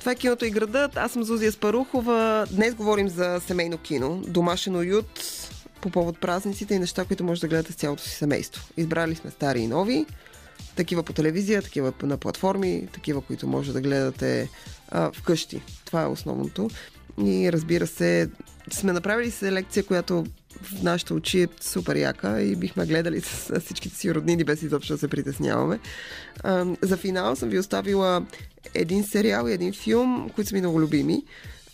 Това 0.00 0.12
е 0.12 0.16
киното 0.16 0.44
и 0.44 0.50
градът. 0.50 0.96
Аз 0.96 1.12
съм 1.12 1.24
Зузия 1.24 1.52
Спарухова. 1.52 2.46
Днес 2.50 2.74
говорим 2.74 3.08
за 3.08 3.40
семейно 3.46 3.78
кино, 3.78 4.22
домашен 4.26 4.76
уют 4.76 5.24
по 5.80 5.90
повод 5.90 6.20
празниците 6.20 6.74
и 6.74 6.78
неща, 6.78 7.04
които 7.04 7.24
може 7.24 7.40
да 7.40 7.48
гледате 7.48 7.72
с 7.72 7.76
цялото 7.76 8.02
си 8.02 8.10
семейство. 8.10 8.68
Избрали 8.76 9.14
сме 9.14 9.30
стари 9.30 9.60
и 9.60 9.66
нови 9.66 10.06
такива 10.76 11.02
по 11.02 11.12
телевизия, 11.12 11.62
такива 11.62 11.92
на 12.02 12.16
платформи, 12.16 12.88
такива, 12.92 13.20
които 13.20 13.46
може 13.46 13.72
да 13.72 13.80
гледате 13.80 14.50
а, 14.88 15.12
вкъщи. 15.12 15.62
Това 15.84 16.02
е 16.02 16.06
основното. 16.06 16.70
И 17.24 17.52
разбира 17.52 17.86
се, 17.86 18.30
сме 18.72 18.92
направили 18.92 19.30
селекция, 19.30 19.86
която 19.86 20.24
в 20.62 20.82
нашите 20.82 21.14
очи 21.14 21.42
е 21.42 21.48
супер 21.60 21.96
яка 21.96 22.42
и 22.42 22.56
бихме 22.56 22.86
гледали 22.86 23.20
с 23.20 23.60
всичките 23.60 23.96
си 23.96 24.14
роднини, 24.14 24.44
без 24.44 24.62
изобщо 24.62 24.92
да 24.92 24.98
се 24.98 25.08
притесняваме. 25.08 25.78
А, 26.42 26.66
за 26.82 26.96
финал 26.96 27.36
съм 27.36 27.48
ви 27.48 27.58
оставила 27.58 28.26
един 28.74 29.04
сериал 29.04 29.48
и 29.48 29.52
един 29.52 29.72
филм, 29.72 30.30
които 30.34 30.48
са 30.48 30.54
ми 30.54 30.60
много 30.60 30.80
любими. 30.80 31.24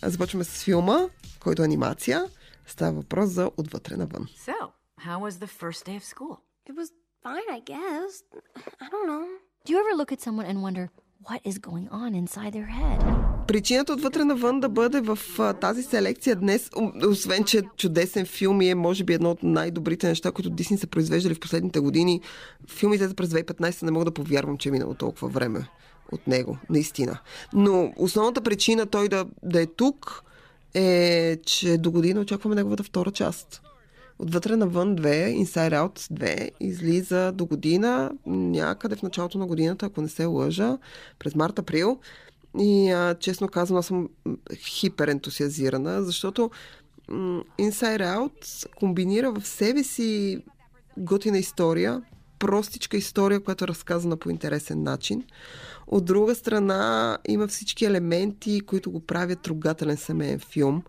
Започваме 0.03 0.43
с 0.43 0.63
филма, 0.63 0.99
който 1.39 1.61
е 1.61 1.65
анимация. 1.65 2.25
Става 2.67 2.91
въпрос 2.91 3.29
за 3.29 3.51
Отвътре 3.57 3.97
навън. 3.97 4.27
So, 4.47 4.53
how 5.07 5.19
was 5.19 5.33
the 5.45 5.47
first 5.47 5.85
day 5.85 5.97
of 5.97 6.03
school? 6.03 6.37
It 6.69 6.73
was 6.79 6.89
fine, 7.25 7.49
I 7.59 7.61
guess. 7.73 8.11
I 8.83 8.87
don't 8.93 9.07
know. 9.11 9.25
Do 9.65 9.67
you 9.73 9.79
ever 9.83 9.93
look 9.99 10.11
at 10.15 10.19
someone 10.25 10.47
and 10.51 10.57
wonder 10.65 10.85
what 11.29 11.41
is 11.49 11.55
going 11.69 11.87
on 12.01 12.09
inside 12.21 12.51
their 12.57 12.69
head? 12.79 12.99
Причината 13.47 13.93
отвътре 13.93 14.23
навън 14.23 14.59
да 14.59 14.69
бъде 14.69 15.01
в 15.01 15.19
а, 15.39 15.53
тази 15.53 15.83
селекция 15.83 16.35
днес, 16.35 16.69
освен 17.07 17.43
че 17.43 17.61
чудесен 17.77 18.25
филм 18.25 18.61
и 18.61 18.69
е 18.69 18.75
може 18.75 19.03
би 19.03 19.13
едно 19.13 19.31
от 19.31 19.43
най-добрите 19.43 20.07
неща, 20.07 20.31
които 20.31 20.49
Дисни 20.49 20.77
са 20.77 20.87
произвеждали 20.87 21.33
в 21.33 21.39
последните 21.39 21.79
години. 21.79 22.21
Филмите 22.69 23.13
през 23.13 23.29
2015 23.29 23.83
не 23.83 23.91
мога 23.91 24.05
да 24.05 24.11
повярвам, 24.11 24.57
че 24.57 24.69
е 24.69 24.71
минало 24.71 24.93
толкова 24.93 25.27
време 25.27 25.67
от 26.11 26.27
него, 26.27 26.57
наистина. 26.69 27.19
Но 27.53 27.93
основната 27.97 28.41
причина 28.41 28.85
той 28.85 29.09
да, 29.09 29.25
да 29.43 29.61
е 29.61 29.65
тук 29.65 30.23
е, 30.73 31.37
че 31.45 31.77
до 31.77 31.91
година 31.91 32.21
очакваме 32.21 32.55
неговата 32.55 32.83
втора 32.83 33.11
част. 33.11 33.64
Отвътре 34.19 34.55
навън 34.55 34.95
2, 34.97 35.43
Inside 35.43 35.73
Out 35.73 35.99
2 36.13 36.49
излиза 36.59 37.31
до 37.31 37.45
година, 37.45 38.11
някъде 38.25 38.95
в 38.95 39.03
началото 39.03 39.37
на 39.37 39.45
годината, 39.45 39.85
ако 39.85 40.01
не 40.01 40.07
се 40.07 40.25
лъжа, 40.25 40.77
през 41.19 41.35
март-април. 41.35 41.99
И 42.59 42.91
а, 42.91 43.15
честно 43.19 43.47
казвам, 43.47 43.79
аз 43.79 43.85
съм 43.85 44.09
хиперентусиазирана, 44.55 46.03
защото 46.03 46.51
Inside 47.59 48.17
Out 48.17 48.69
комбинира 48.75 49.31
в 49.31 49.47
себе 49.47 49.83
си 49.83 50.39
готина 50.97 51.37
история, 51.37 52.01
простичка 52.39 52.97
история, 52.97 53.39
която 53.39 53.63
е 53.63 53.67
разказана 53.67 54.17
по 54.17 54.29
интересен 54.29 54.83
начин. 54.83 55.23
От 55.87 56.05
друга 56.05 56.35
страна 56.35 57.17
има 57.27 57.47
всички 57.47 57.85
елементи, 57.85 58.61
които 58.61 58.91
го 58.91 58.99
правят 58.99 59.41
трогателен 59.41 59.97
семейен 59.97 60.39
филм. 60.39 60.83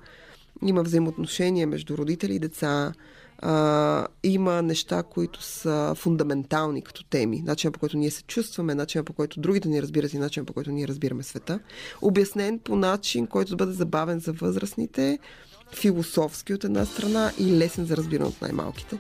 Има 0.63 0.83
взаимоотношения 0.83 1.67
между 1.67 1.99
родители 1.99 2.35
и 2.35 2.39
деца, 2.39 2.93
а, 3.39 4.07
има 4.23 4.63
неща, 4.63 5.03
които 5.03 5.43
са 5.43 5.95
фундаментални 5.97 6.83
като 6.83 7.05
теми. 7.05 7.43
Начинът 7.45 7.75
по 7.75 7.81
който 7.81 7.97
ние 7.97 8.11
се 8.11 8.23
чувстваме, 8.23 8.75
начинът 8.75 9.07
по 9.07 9.13
който 9.13 9.41
другите 9.41 9.69
ни 9.69 9.83
разбират 9.83 10.13
и 10.13 10.19
начинът 10.19 10.47
по 10.47 10.53
който 10.53 10.71
ние 10.71 10.89
разбираме 10.89 11.23
света. 11.23 11.61
Обяснен 12.03 12.59
по 12.59 12.77
начин, 12.77 13.27
който 13.27 13.51
да 13.51 13.57
бъде 13.57 13.73
забавен 13.73 14.21
за 14.21 14.33
възрастните, 14.33 15.19
философски 15.75 16.55
от 16.55 16.65
една 16.65 16.85
страна 16.85 17.33
и 17.39 17.57
лесен 17.57 17.85
за 17.85 17.97
разбиране 17.97 18.29
от 18.29 18.43
най-малките. 18.43 18.99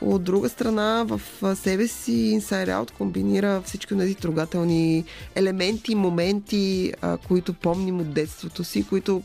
От 0.00 0.22
друга 0.24 0.48
страна, 0.48 1.04
в 1.08 1.20
себе 1.56 1.88
си 1.88 2.12
Inside 2.12 2.68
Out 2.68 2.90
комбинира 2.90 3.62
всички 3.62 3.96
тези 3.96 4.14
трогателни 4.14 5.04
елементи, 5.34 5.94
моменти, 5.94 6.92
които 7.28 7.54
помним 7.54 8.00
от 8.00 8.14
детството 8.14 8.64
си, 8.64 8.86
които 8.88 9.22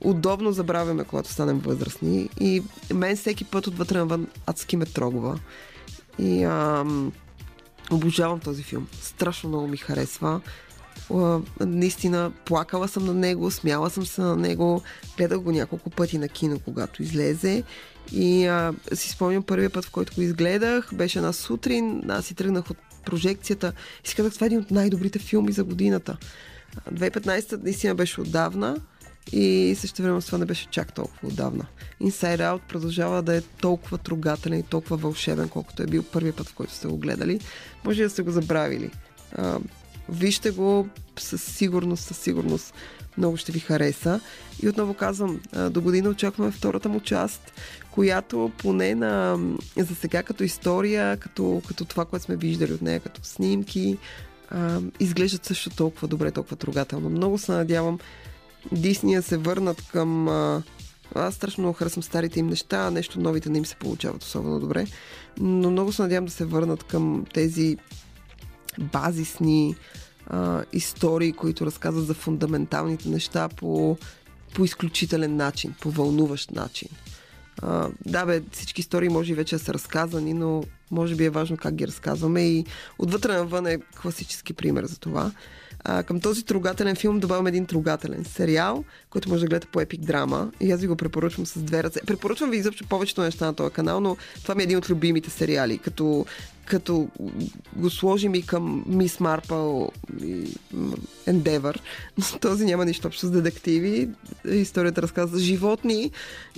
удобно 0.00 0.52
забравяме, 0.52 1.04
когато 1.04 1.28
станем 1.30 1.58
възрастни. 1.58 2.28
И 2.40 2.62
мен 2.94 3.16
всеки 3.16 3.44
път 3.44 3.66
отвътре 3.66 3.98
навън 3.98 4.26
адски 4.46 4.76
ме 4.76 4.86
трогва. 4.86 5.40
И 6.18 6.44
ам, 6.44 7.12
обожавам 7.90 8.40
този 8.40 8.62
филм. 8.62 8.86
Страшно 9.02 9.48
много 9.48 9.66
ми 9.66 9.76
харесва. 9.76 10.40
А, 11.14 11.40
наистина, 11.60 12.32
плакала 12.44 12.88
съм 12.88 13.04
на 13.04 13.14
него, 13.14 13.50
смяла 13.50 13.90
съм 13.90 14.06
се 14.06 14.20
на 14.20 14.36
него, 14.36 14.82
гледах 15.16 15.40
го 15.40 15.52
няколко 15.52 15.90
пъти 15.90 16.18
на 16.18 16.28
кино, 16.28 16.58
когато 16.64 17.02
излезе. 17.02 17.62
И 18.12 18.46
а, 18.46 18.74
си 18.92 19.10
спомням 19.10 19.42
първия 19.42 19.70
път, 19.70 19.84
в 19.84 19.90
който 19.90 20.14
го 20.14 20.22
изгледах, 20.22 20.94
беше 20.94 21.18
една 21.18 21.32
сутрин, 21.32 22.02
аз 22.10 22.26
си 22.26 22.34
тръгнах 22.34 22.70
от 22.70 22.76
прожекцията 23.04 23.72
и 24.04 24.08
си 24.08 24.14
казах, 24.14 24.34
това 24.34 24.44
е 24.44 24.46
един 24.46 24.58
от 24.58 24.70
най-добрите 24.70 25.18
филми 25.18 25.52
за 25.52 25.64
годината. 25.64 26.16
2015 26.92 27.62
наистина 27.62 27.94
беше 27.94 28.20
отдавна 28.20 28.76
и 29.32 29.76
също 29.78 30.02
време 30.02 30.20
с 30.20 30.26
това 30.26 30.38
не 30.38 30.44
беше 30.44 30.66
чак 30.70 30.94
толкова 30.94 31.28
отдавна. 31.28 31.66
Inside 32.02 32.38
Out 32.38 32.60
продължава 32.68 33.22
да 33.22 33.36
е 33.36 33.40
толкова 33.40 33.98
трогателен 33.98 34.58
и 34.58 34.62
толкова 34.62 34.96
вълшебен, 34.96 35.48
колкото 35.48 35.82
е 35.82 35.86
бил 35.86 36.02
първият 36.02 36.36
път, 36.36 36.48
в 36.48 36.54
който 36.54 36.72
сте 36.72 36.88
го 36.88 36.96
гледали. 36.96 37.40
Може 37.84 38.02
да 38.02 38.10
сте 38.10 38.22
го 38.22 38.30
забравили. 38.30 38.90
А, 39.36 39.58
вижте 40.08 40.50
го 40.50 40.88
със 41.18 41.42
сигурност, 41.42 42.04
със 42.04 42.18
сигурност 42.18 42.74
много 43.18 43.36
ще 43.36 43.52
ви 43.52 43.60
хареса. 43.60 44.20
И 44.62 44.68
отново 44.68 44.94
казвам, 44.94 45.40
до 45.70 45.80
година 45.80 46.08
очакваме 46.08 46.50
втората 46.50 46.88
му 46.88 47.00
част, 47.00 47.52
която 47.90 48.50
поне 48.58 48.94
на, 48.94 49.38
за 49.76 49.94
сега 49.94 50.22
като 50.22 50.44
история, 50.44 51.16
като, 51.16 51.62
като 51.68 51.84
това, 51.84 52.04
което 52.04 52.24
сме 52.24 52.36
виждали 52.36 52.72
от 52.72 52.82
нея, 52.82 53.00
като 53.00 53.20
снимки, 53.24 53.98
а, 54.50 54.80
изглеждат 55.00 55.44
също 55.44 55.70
толкова 55.70 56.08
добре, 56.08 56.30
толкова 56.30 56.56
трогателно. 56.56 57.10
Много 57.10 57.38
се 57.38 57.52
надявам 57.52 57.98
Дисния 58.72 59.22
се 59.22 59.36
върнат 59.36 59.82
към... 59.92 60.28
А, 60.28 60.62
аз 61.14 61.34
страшно 61.34 61.62
много 61.62 61.76
харесвам 61.78 62.02
старите 62.02 62.40
им 62.40 62.46
неща, 62.46 62.90
нещо 62.90 63.20
новите 63.20 63.48
не 63.50 63.58
им 63.58 63.66
се 63.66 63.76
получават 63.76 64.22
особено 64.22 64.60
добре, 64.60 64.86
но 65.38 65.70
много 65.70 65.92
се 65.92 66.02
надявам 66.02 66.24
да 66.24 66.32
се 66.32 66.44
върнат 66.44 66.84
към 66.84 67.24
тези 67.34 67.76
базисни 68.78 69.76
а, 70.26 70.64
истории, 70.72 71.32
които 71.32 71.66
разказват 71.66 72.06
за 72.06 72.14
фундаменталните 72.14 73.08
неща 73.08 73.48
по, 73.48 73.96
по 74.54 74.64
изключителен 74.64 75.36
начин, 75.36 75.74
по 75.80 75.90
вълнуващ 75.90 76.50
начин. 76.50 76.88
А, 77.62 77.88
да, 78.06 78.26
бе, 78.26 78.42
всички 78.52 78.80
истории 78.80 79.08
може 79.08 79.32
и 79.32 79.36
вече 79.36 79.56
да 79.56 79.64
са 79.64 79.74
разказани, 79.74 80.34
но 80.34 80.64
може 80.90 81.14
би 81.14 81.24
е 81.24 81.30
важно 81.30 81.56
как 81.56 81.74
ги 81.74 81.86
разказваме 81.86 82.42
и 82.42 82.64
отвътре 82.98 83.32
навън 83.32 83.66
е 83.66 83.78
класически 84.02 84.52
пример 84.52 84.84
за 84.84 84.98
това. 84.98 85.32
А, 85.84 86.02
към 86.02 86.20
този 86.20 86.44
трогателен 86.44 86.96
филм 86.96 87.20
добавям 87.20 87.46
един 87.46 87.66
трогателен 87.66 88.24
сериал, 88.24 88.84
който 89.10 89.28
може 89.28 89.40
да 89.40 89.48
гледате 89.48 89.66
по 89.66 89.80
Epic 89.80 89.98
Драма. 89.98 90.52
И 90.60 90.72
аз 90.72 90.80
ви 90.80 90.86
го 90.86 90.96
препоръчвам 90.96 91.46
с 91.46 91.58
две 91.58 91.82
ръце. 91.82 92.00
Препоръчвам 92.06 92.50
ви 92.50 92.56
изобщо 92.56 92.88
повечето 92.88 93.22
неща 93.22 93.46
на 93.46 93.54
този 93.54 93.72
канал, 93.72 94.00
но 94.00 94.16
това 94.42 94.54
ми 94.54 94.62
е 94.62 94.64
един 94.64 94.78
от 94.78 94.90
любимите 94.90 95.30
сериали. 95.30 95.78
Като, 95.78 96.26
като 96.64 97.08
го 97.76 97.90
сложим 97.90 98.34
и 98.34 98.42
към 98.42 98.84
Мис 98.86 99.20
Марпъл 99.20 99.90
и 100.22 100.56
Endeavor. 101.26 101.78
Този 102.40 102.64
няма 102.64 102.84
нищо 102.84 103.08
общо 103.08 103.26
с 103.26 103.30
детективи. 103.30 104.08
Историята 104.50 105.02
разказва 105.02 105.38
за 105.38 105.44
животни. 105.44 106.10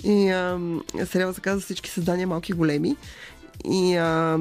И 0.03 0.29
а, 0.29 0.59
сериалът 1.05 1.35
се 1.35 1.41
казва 1.41 1.61
всички 1.61 1.89
създания 1.89 2.27
малки 2.27 2.51
и 2.51 2.55
големи. 2.55 2.95
И 3.65 3.95
а, 3.95 4.37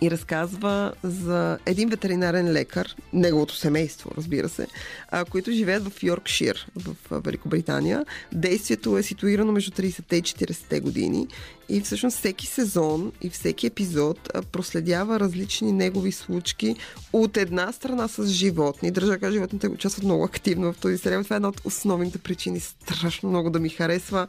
и 0.00 0.10
разказва 0.10 0.92
за 1.02 1.58
един 1.66 1.88
ветеринарен 1.88 2.52
лекар, 2.52 2.96
неговото 3.12 3.56
семейство, 3.56 4.10
разбира 4.18 4.48
се, 4.48 4.66
а, 5.10 5.24
които 5.24 5.52
живеят 5.52 5.88
в 5.88 6.02
Йоркшир, 6.02 6.66
в 6.76 6.96
Великобритания. 7.10 8.06
Действието 8.32 8.98
е 8.98 9.02
ситуирано 9.02 9.52
между 9.52 9.70
30-те 9.70 10.16
и 10.16 10.22
40-те 10.22 10.80
години 10.80 11.28
и 11.68 11.80
всъщност 11.80 12.18
всеки 12.18 12.46
сезон 12.46 13.12
и 13.22 13.30
всеки 13.30 13.66
епизод 13.66 14.30
проследява 14.52 15.20
различни 15.20 15.72
негови 15.72 16.12
случки 16.12 16.76
от 17.12 17.36
една 17.36 17.72
страна 17.72 18.08
с 18.08 18.26
животни. 18.26 18.90
Държа 18.90 19.18
кажа, 19.18 19.32
животните 19.32 19.68
участват 19.68 20.04
много 20.04 20.24
активно 20.24 20.72
в 20.72 20.78
този 20.78 20.98
сериал. 20.98 21.24
Това 21.24 21.36
е 21.36 21.38
една 21.38 21.48
от 21.48 21.60
основните 21.64 22.18
причини 22.18 22.60
страшно 22.60 23.28
много 23.28 23.50
да 23.50 23.60
ми 23.60 23.68
харесва. 23.68 24.26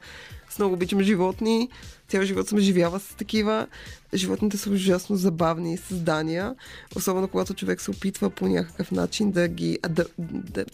С 0.55 0.59
много 0.59 0.73
обичам 0.73 1.01
животни. 1.01 1.69
Цял 2.07 2.23
живот 2.23 2.47
съм 2.47 2.59
живяла 2.59 2.99
с 2.99 3.15
такива. 3.15 3.67
Животните 4.13 4.57
са 4.57 4.69
ужасно 4.69 5.15
забавни 5.15 5.77
създания, 5.77 6.55
особено 6.95 7.27
когато 7.27 7.53
човек 7.53 7.81
се 7.81 7.91
опитва 7.91 8.29
по 8.29 8.47
някакъв 8.47 8.91
начин 8.91 9.31
да 9.31 9.47
ги 9.47 9.79
да, 9.89 10.05
да, 10.19 10.65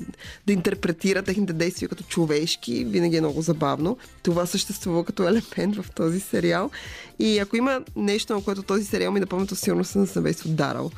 да 0.48 0.54
интерпретира 0.54 1.24
техните 1.24 1.54
действия 1.54 1.90
като 1.90 2.04
човешки. 2.04 2.86
Винаги 2.86 3.18
е 3.18 3.22
много 3.22 3.42
забавно. 3.42 3.98
Това 4.24 4.46
съществува 4.46 5.06
като 5.06 5.24
елемент 5.24 5.76
в 5.76 5.92
този 5.96 6.20
сериал. 6.20 6.72
И 7.20 7.40
ако 7.40 7.58
има 7.58 7.82
нещо, 7.96 8.34
на 8.34 8.44
което 8.44 8.64
този 8.64 8.86
сериал 8.86 9.12
ми 9.12 9.20
напомня, 9.20 9.48
то 9.48 9.56
сигурно 9.56 9.84
съм 9.84 10.02
на 10.02 10.08
семейство 10.08 10.50
Дарал. 10.50 10.92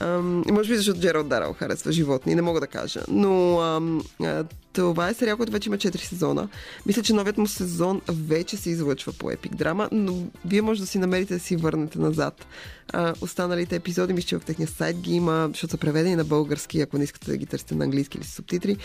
Ам, 0.00 0.44
може 0.50 0.70
би 0.70 0.76
защото 0.76 1.00
Джералд 1.00 1.28
Дарал 1.28 1.52
харесва 1.52 1.92
животни, 1.92 2.34
не 2.34 2.42
мога 2.42 2.60
да 2.60 2.66
кажа. 2.66 3.00
Но 3.08 3.60
ам, 3.60 4.02
а, 4.22 4.44
това 4.72 5.08
е 5.08 5.14
сериал, 5.14 5.36
който 5.36 5.52
вече 5.52 5.68
има 5.68 5.76
4 5.76 5.96
сезона. 5.96 6.48
Мисля, 6.86 7.02
че 7.02 7.12
новият 7.12 7.38
му 7.38 7.46
сезон 7.46 8.00
вече 8.08 8.56
се 8.56 8.70
излъчва 8.70 9.12
по 9.12 9.26
Epic 9.26 9.54
Драма, 9.54 9.88
но 9.92 10.16
вие 10.44 10.62
може 10.62 10.80
да 10.80 10.86
си 10.86 10.98
намерите 10.98 11.34
да 11.34 11.40
си 11.40 11.56
върнете 11.56 11.98
назад. 11.98 12.46
А, 12.92 13.14
останалите 13.20 13.76
епизоди, 13.76 14.12
мисля, 14.12 14.28
че 14.28 14.38
в 14.38 14.44
техния 14.44 14.68
сайт 14.68 14.96
ги 14.96 15.14
има, 15.14 15.48
защото 15.50 15.70
са 15.70 15.76
преведени 15.78 16.16
на 16.16 16.24
български, 16.24 16.80
ако 16.80 16.98
не 16.98 17.04
искате 17.04 17.30
да 17.30 17.36
ги 17.36 17.46
търсите 17.46 17.74
на 17.74 17.84
английски 17.84 18.18
или 18.18 18.24
с 18.24 18.34
субтитри. 18.34 18.76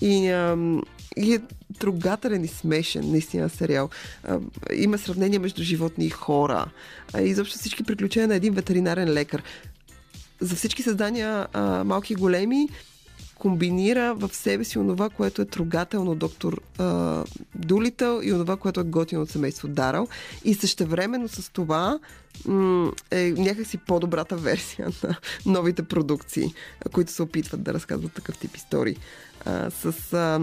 И, 0.00 0.28
ам, 0.28 0.82
и 1.16 1.34
е 1.34 1.40
трогателен 1.78 2.44
и 2.44 2.48
смешен, 2.48 3.10
наистина, 3.10 3.48
сериал. 3.48 3.90
А, 4.24 4.38
има 4.74 4.98
сравнение 4.98 5.38
между 5.38 5.62
животни 5.62 6.06
и 6.06 6.10
хора. 6.10 6.66
А, 7.12 7.22
изобщо 7.22 7.58
всички 7.58 7.82
приключения 7.82 8.28
на 8.28 8.34
един 8.34 8.54
ветеринарен 8.54 9.08
лекар 9.12 9.42
за 10.40 10.56
всички 10.56 10.82
създания, 10.82 11.46
а, 11.52 11.84
малки 11.84 12.12
и 12.12 12.16
големи, 12.16 12.68
комбинира 13.38 14.14
в 14.14 14.30
себе 14.32 14.64
си 14.64 14.78
онова, 14.78 15.08
което 15.08 15.42
е 15.42 15.44
трогателно 15.44 16.14
доктор 16.14 16.60
а, 16.78 17.24
Дулитъл 17.54 18.20
и 18.22 18.32
онова, 18.32 18.56
което 18.56 18.80
е 18.80 18.84
готино 18.84 19.22
от 19.22 19.30
семейство 19.30 19.68
Дарал. 19.68 20.08
И 20.44 20.54
същевременно 20.54 21.28
с 21.28 21.52
това 21.52 21.98
м- 22.44 22.92
е 23.10 23.34
някакси 23.36 23.78
по-добрата 23.78 24.36
версия 24.36 24.88
на 25.04 25.16
новите 25.46 25.82
продукции, 25.82 26.54
които 26.92 27.12
се 27.12 27.22
опитват 27.22 27.62
да 27.62 27.74
разказват 27.74 28.12
такъв 28.12 28.38
тип 28.38 28.56
истории. 28.56 28.96
А, 29.44 29.70
с... 29.70 30.12
А, 30.12 30.40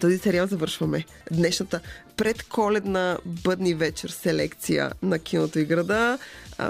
този 0.00 0.18
сериал 0.18 0.46
завършваме 0.46 1.04
днешната 1.32 1.80
предколедна 2.16 3.18
бъдни 3.26 3.74
вечер 3.74 4.08
селекция 4.08 4.92
на 5.02 5.18
киното 5.18 5.58
и 5.58 5.64
града. 5.64 6.18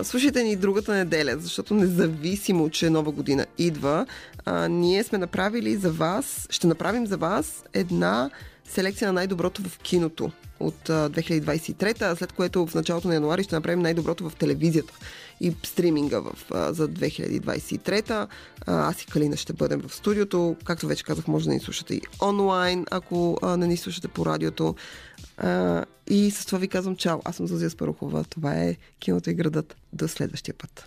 Слушайте 0.02 0.42
ни 0.42 0.56
другата 0.56 0.94
неделя, 0.94 1.36
защото 1.38 1.74
независимо, 1.74 2.70
че 2.70 2.90
нова 2.90 3.12
година 3.12 3.46
идва, 3.58 4.06
а, 4.44 4.68
ние 4.68 5.04
сме 5.04 5.18
направили 5.18 5.76
за 5.76 5.92
вас, 5.92 6.46
ще 6.50 6.66
направим 6.66 7.06
за 7.06 7.16
вас 7.16 7.64
една 7.72 8.30
селекция 8.68 9.08
на 9.08 9.12
най-доброто 9.12 9.62
в 9.62 9.78
киното 9.78 10.32
от 10.60 10.88
2023, 10.88 12.14
след 12.14 12.32
което 12.32 12.66
в 12.66 12.74
началото 12.74 13.08
на 13.08 13.14
януари 13.14 13.42
ще 13.42 13.54
направим 13.54 13.80
най-доброто 13.80 14.30
в 14.30 14.36
телевизията 14.36 14.92
и 15.40 15.56
стриминга 15.62 16.20
в, 16.20 16.32
за 16.50 16.88
2023. 16.88 18.10
А, 18.10 18.28
аз 18.66 19.02
и 19.02 19.06
Калина 19.06 19.36
ще 19.36 19.52
бъдем 19.52 19.80
в 19.80 19.94
студиото. 19.94 20.56
Както 20.64 20.86
вече 20.86 21.04
казах, 21.04 21.28
може 21.28 21.44
да 21.44 21.54
ни 21.54 21.60
слушате 21.60 21.94
и 21.94 22.00
онлайн, 22.22 22.86
ако 22.90 23.38
не 23.58 23.66
ни 23.66 23.76
слушате 23.76 24.08
по 24.08 24.26
радиото. 24.26 24.74
И 26.10 26.30
с 26.30 26.46
това 26.46 26.58
ви 26.58 26.68
казвам 26.68 26.96
чао. 26.96 27.20
Аз 27.24 27.36
съм 27.36 27.46
Зазия 27.46 27.70
Спарухова. 27.70 28.24
Това 28.24 28.54
е 28.54 28.76
киното 28.98 29.30
и 29.30 29.34
градът. 29.34 29.76
До 29.92 30.08
следващия 30.08 30.54
път. 30.54 30.86